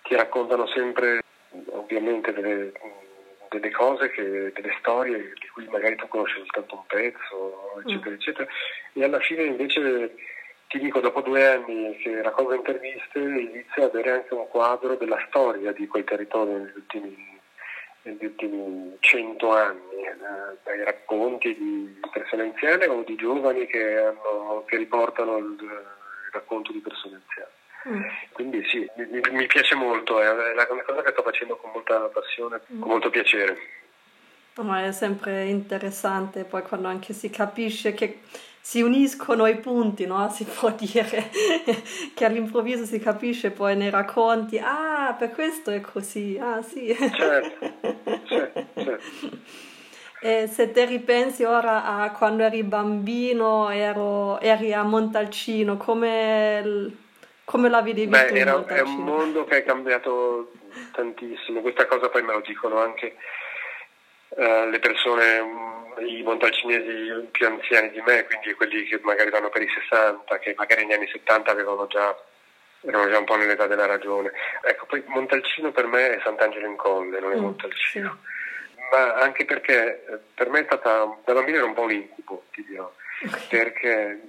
[0.03, 1.21] ti raccontano sempre
[1.71, 2.71] ovviamente delle,
[3.51, 8.13] delle cose, che, delle storie di cui magari tu conosci soltanto un pezzo, eccetera, mm.
[8.13, 8.47] eccetera,
[8.93, 10.15] e alla fine invece
[10.67, 15.21] ti dico, dopo due anni che raccolgo interviste, inizio ad avere anche un quadro della
[15.27, 17.39] storia di quel territorio negli ultimi
[18.03, 20.15] negli ultimi cento anni, eh,
[20.63, 25.85] dai racconti di persone anziane o di giovani che, hanno, che riportano il, il,
[26.31, 27.51] racconto di persone anziane.
[27.89, 28.01] Mm.
[28.31, 32.61] Quindi sì, mi, mi, piace molto, è una cosa che sto facendo con molta passione,
[32.71, 32.79] mm.
[32.79, 33.57] con molto piacere.
[34.61, 38.19] Ma è sempre interessante poi quando anche si capisce che
[38.61, 40.29] si uniscono i punti, no?
[40.29, 41.29] si può dire
[42.13, 46.95] che all'improvviso si capisce poi nei racconti, ah, per questo è così, ah sì.
[46.95, 47.73] Certo,
[48.25, 48.99] certo, certo.
[50.23, 57.00] E se te ripensi ora a quando eri bambino, ero, eri a Montalcino, come,
[57.51, 60.53] come la vedevi Beh, era, È un mondo che è cambiato
[60.93, 63.17] tantissimo, questa cosa poi me lo dicono anche
[64.29, 69.63] uh, le persone i montalcinesi più anziani di me, quindi quelli che magari vanno per
[69.63, 72.17] i 60, che magari negli anni 70 avevano già,
[72.85, 74.31] erano già un po' nell'età della ragione.
[74.63, 78.17] Ecco, poi Montalcino per me è Sant'Angelo in Colle, non è mm, Montalcino.
[78.23, 78.79] Sì.
[78.95, 82.45] Ma anche perché eh, per me è stata, da bambino era un po' un incubo,
[82.51, 82.89] ti dirò.
[83.49, 84.21] Perché,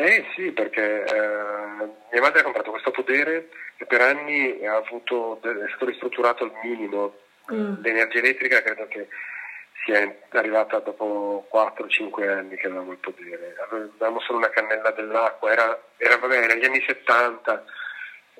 [0.00, 5.68] eh sì, perché eh, mia madre ha comprato questo podere e per anni avuto, è
[5.70, 7.16] stato ristrutturato al minimo.
[7.52, 7.82] Mm.
[7.82, 9.08] L'energia elettrica credo che
[9.86, 13.56] è arrivata dopo 4-5 anni che avevamo il potere.
[13.68, 17.64] Avevamo solo una cannella dell'acqua, era, era, vabbè, negli anni 70,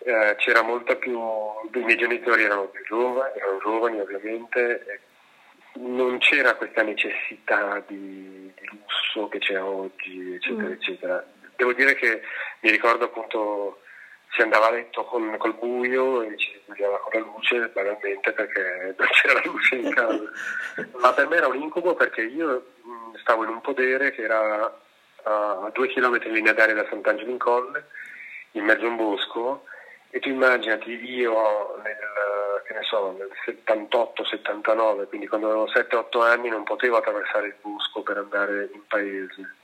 [0.04, 5.00] eh, c'era molta più, i miei genitori erano più giovani, erano giovani ovviamente,
[5.72, 10.72] non c'era questa necessità di, di lusso che c'è oggi, eccetera, mm.
[10.72, 11.26] eccetera.
[11.58, 12.22] Devo dire che
[12.60, 13.80] mi ricordo appunto
[14.30, 18.30] si andava a letto con, col buio e ci si svegliava con la luce banalmente
[18.30, 20.22] perché non c'era la luce in casa.
[21.02, 22.64] Ma per me era un incubo perché io
[23.16, 24.72] stavo in un podere che era
[25.24, 27.88] a due chilometri in linea d'aria da Sant'Angelo in Colle,
[28.52, 29.64] in mezzo a un bosco,
[30.10, 33.30] e tu immaginati io nel, so, nel
[33.66, 39.56] 78-79, quindi quando avevo 7-8 anni non potevo attraversare il bosco per andare in paese.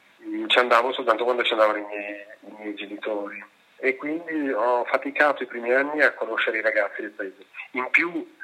[0.47, 3.45] Ci andavo soltanto quando ci andavano i miei, i miei genitori
[3.77, 7.45] e quindi ho faticato i primi anni a conoscere i ragazzi del paese.
[7.72, 8.35] In più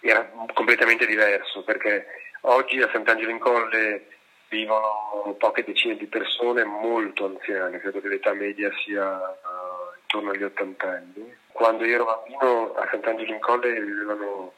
[0.00, 2.06] era completamente diverso perché
[2.42, 4.06] oggi a Sant'Angelo in Colle
[4.48, 10.44] vivono poche decine di persone molto anziane, credo che l'età media sia uh, intorno agli
[10.44, 11.36] 80 anni.
[11.50, 14.52] Quando io ero bambino a Sant'Angelo in Colle vivevano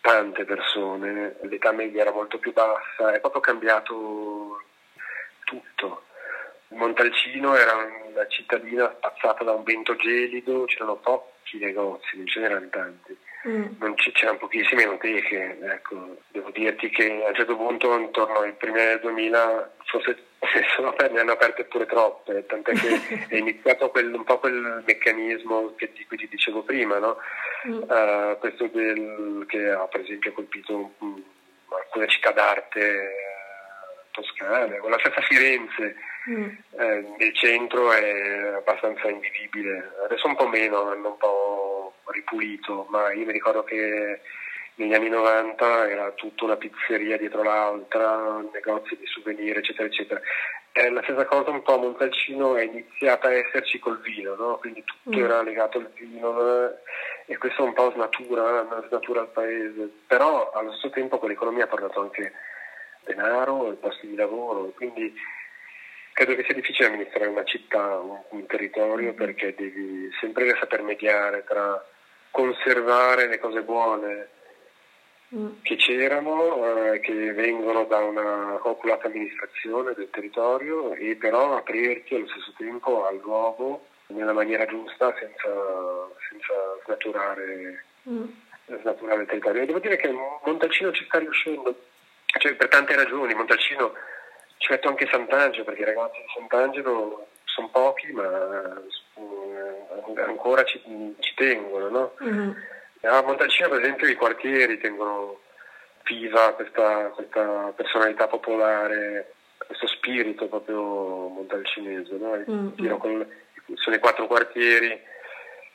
[0.00, 4.62] tante persone, l'età media era molto più bassa, è proprio cambiato
[5.44, 6.04] tutto.
[6.72, 12.68] Montalcino era una cittadina spazzata da un vento gelido, c'erano pochi negozi, non ce n'erano
[12.70, 13.16] tanti
[13.48, 13.74] Mm.
[13.80, 16.16] Non c- c'erano pochissime enoteche, ecco.
[16.28, 20.16] devo dirti che a un certo punto, intorno ai primi anni del 2000, forse
[20.76, 25.74] sono, ne hanno aperte pure troppe, tant'è che è iniziato quel, un po' quel meccanismo
[25.74, 27.16] che, di cui ti dicevo prima, no?
[27.66, 27.82] mm.
[27.82, 31.22] uh, questo del, che ha per esempio colpito um,
[31.68, 35.96] alcune città d'arte uh, toscane, con la stessa Firenze.
[36.30, 36.48] Mm.
[36.78, 43.12] Eh, nel centro è abbastanza invivibile, adesso un po' meno, hanno un po' ripulito, ma
[43.12, 44.20] io mi ricordo che
[44.76, 50.20] negli anni 90 era tutta una pizzeria dietro l'altra, negozi di souvenir, eccetera, eccetera.
[50.74, 54.56] Eh, la stessa cosa un po' a Montalcino è iniziata a esserci col vino, no?
[54.56, 55.22] quindi tutto mm.
[55.22, 56.74] era legato al vino eh?
[57.26, 61.68] e questo un po' snatura, snatura il paese, però allo stesso tempo con l'economia ha
[61.68, 62.32] portato anche
[63.04, 65.12] denaro e posti di lavoro, quindi
[66.12, 69.16] credo che sia difficile amministrare una città, un, un territorio, mm.
[69.16, 71.84] perché devi sempre saper mediare tra
[72.30, 74.28] conservare le cose buone
[75.34, 75.48] mm.
[75.62, 82.28] che c'erano, eh, che vengono da una oculata amministrazione del territorio e però aprirti allo
[82.28, 85.50] stesso tempo al nuovo nella maniera giusta senza,
[86.28, 86.52] senza
[86.84, 88.24] snaturare, mm.
[88.80, 89.62] snaturare, il territorio.
[89.62, 90.10] E devo dire che
[90.44, 91.74] Montalcino ci sta riuscendo,
[92.38, 93.92] cioè, per tante ragioni, Montalcino
[94.62, 98.80] ci metto anche Sant'Angelo perché i ragazzi di Sant'Angelo sono pochi ma
[99.16, 100.80] eh, ancora ci,
[101.18, 101.88] ci tengono.
[101.88, 102.14] No?
[102.22, 102.50] Mm-hmm.
[103.02, 105.40] A Montalcino per esempio i quartieri tengono
[106.04, 112.14] viva questa, questa personalità popolare, questo spirito proprio montalcinese.
[112.16, 112.36] No?
[112.48, 112.96] Mm-hmm.
[112.98, 113.26] Con,
[113.74, 115.10] sono i quattro quartieri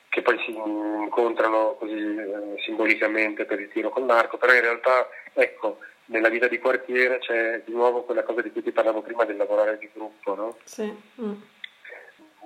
[0.09, 5.07] che poi si incontrano così eh, simbolicamente per il tiro con l'arco, però in realtà
[5.33, 9.25] ecco, nella vita di quartiere c'è di nuovo quella cosa di cui ti parlavo prima
[9.25, 10.35] del lavorare di gruppo.
[10.35, 10.57] No?
[10.63, 10.93] Sì.
[11.21, 11.33] Mm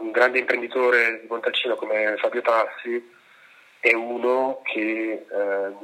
[0.02, 3.10] un grande imprenditore di Montalcino come Fabio Tassi
[3.80, 5.76] è uno che eh,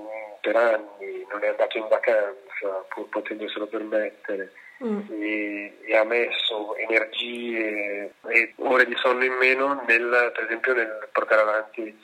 [0.41, 4.51] per anni non è andato in vacanza pur potendoselo permettere
[4.83, 4.99] mm.
[5.21, 11.09] e, e, ha messo energie e ore di sonno in meno nel, per esempio nel
[11.11, 11.99] portare avanti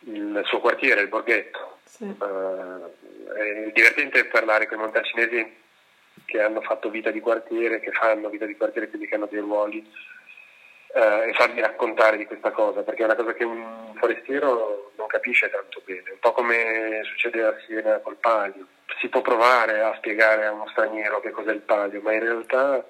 [0.00, 1.77] il suo quartiere, il Borghetto.
[1.88, 2.04] Sì.
[2.04, 2.92] Uh,
[3.34, 5.56] è divertente parlare con i montalcinesi
[6.26, 9.40] che hanno fatto vita di quartiere, che fanno vita di quartiere, quindi che hanno dei
[9.40, 9.78] ruoli
[10.94, 15.06] eh, e fargli raccontare di questa cosa, perché è una cosa che un forestiero non
[15.06, 18.66] capisce tanto bene, un po' come succede a Siena col palio.
[19.00, 22.84] Si può provare a spiegare a uno straniero che cos'è il palio, ma in realtà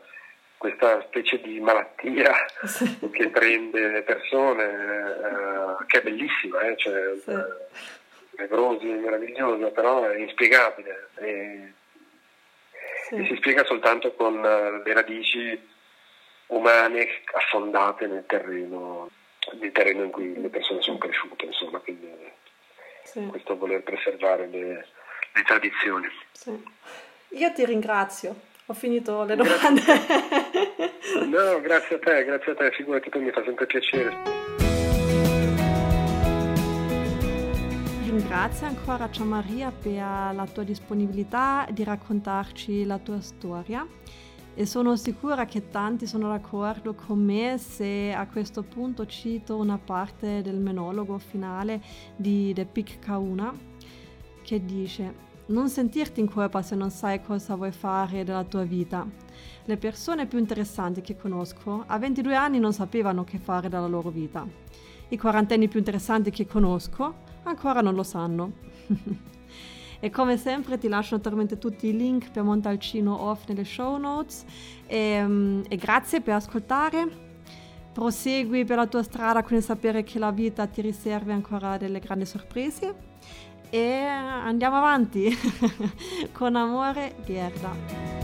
[0.57, 2.35] questa specie di malattia
[2.65, 2.99] sì.
[3.13, 7.33] che prende le persone, eh, che è bellissima, eh, cioè, sì.
[8.39, 11.73] Eh, nevrosi meravigliosa, però è inspiegabile e,
[13.09, 13.17] sì.
[13.17, 15.61] e si spiega soltanto con eh, le radici
[16.47, 19.11] umane affondate nel terreno,
[19.59, 22.09] nel terreno in cui le persone sono cresciute, insomma, quindi
[23.05, 23.27] sì.
[23.27, 24.87] questo voler preservare le,
[25.33, 26.09] le tradizioni.
[26.33, 26.77] Sì.
[27.33, 28.35] Io ti ringrazio,
[28.67, 29.83] ho finito le domande.
[29.83, 31.27] Grazie.
[31.27, 34.68] no, grazie a te, grazie a te, figurati tu mi fa sempre piacere.
[38.19, 39.95] Ringrazio ancora Gian Maria per
[40.35, 43.87] la tua disponibilità di raccontarci la tua storia
[44.57, 49.79] e sono sicura che tanti sono d'accordo con me se a questo punto cito una
[49.79, 51.81] parte del monologo finale
[52.17, 53.57] di The Pic Kauna
[54.43, 55.15] che dice
[55.47, 59.07] non sentirti in colpa se non sai cosa vuoi fare della tua vita.
[59.65, 64.11] Le persone più interessanti che conosco a 22 anni non sapevano che fare della loro
[64.11, 64.45] vita.
[65.11, 68.53] I quarantenni più interessanti che conosco ancora non lo sanno.
[70.01, 74.45] e come sempre ti lascio naturalmente tutti i link per Montalcino Off nelle show notes
[74.87, 77.27] e, mm, e grazie per ascoltare.
[77.93, 81.99] Prosegui per la tua strada con il sapere che la vita ti riserva ancora delle
[81.99, 82.95] grandi sorprese
[83.71, 85.37] e andiamo avanti
[86.33, 88.18] con amore Gerda.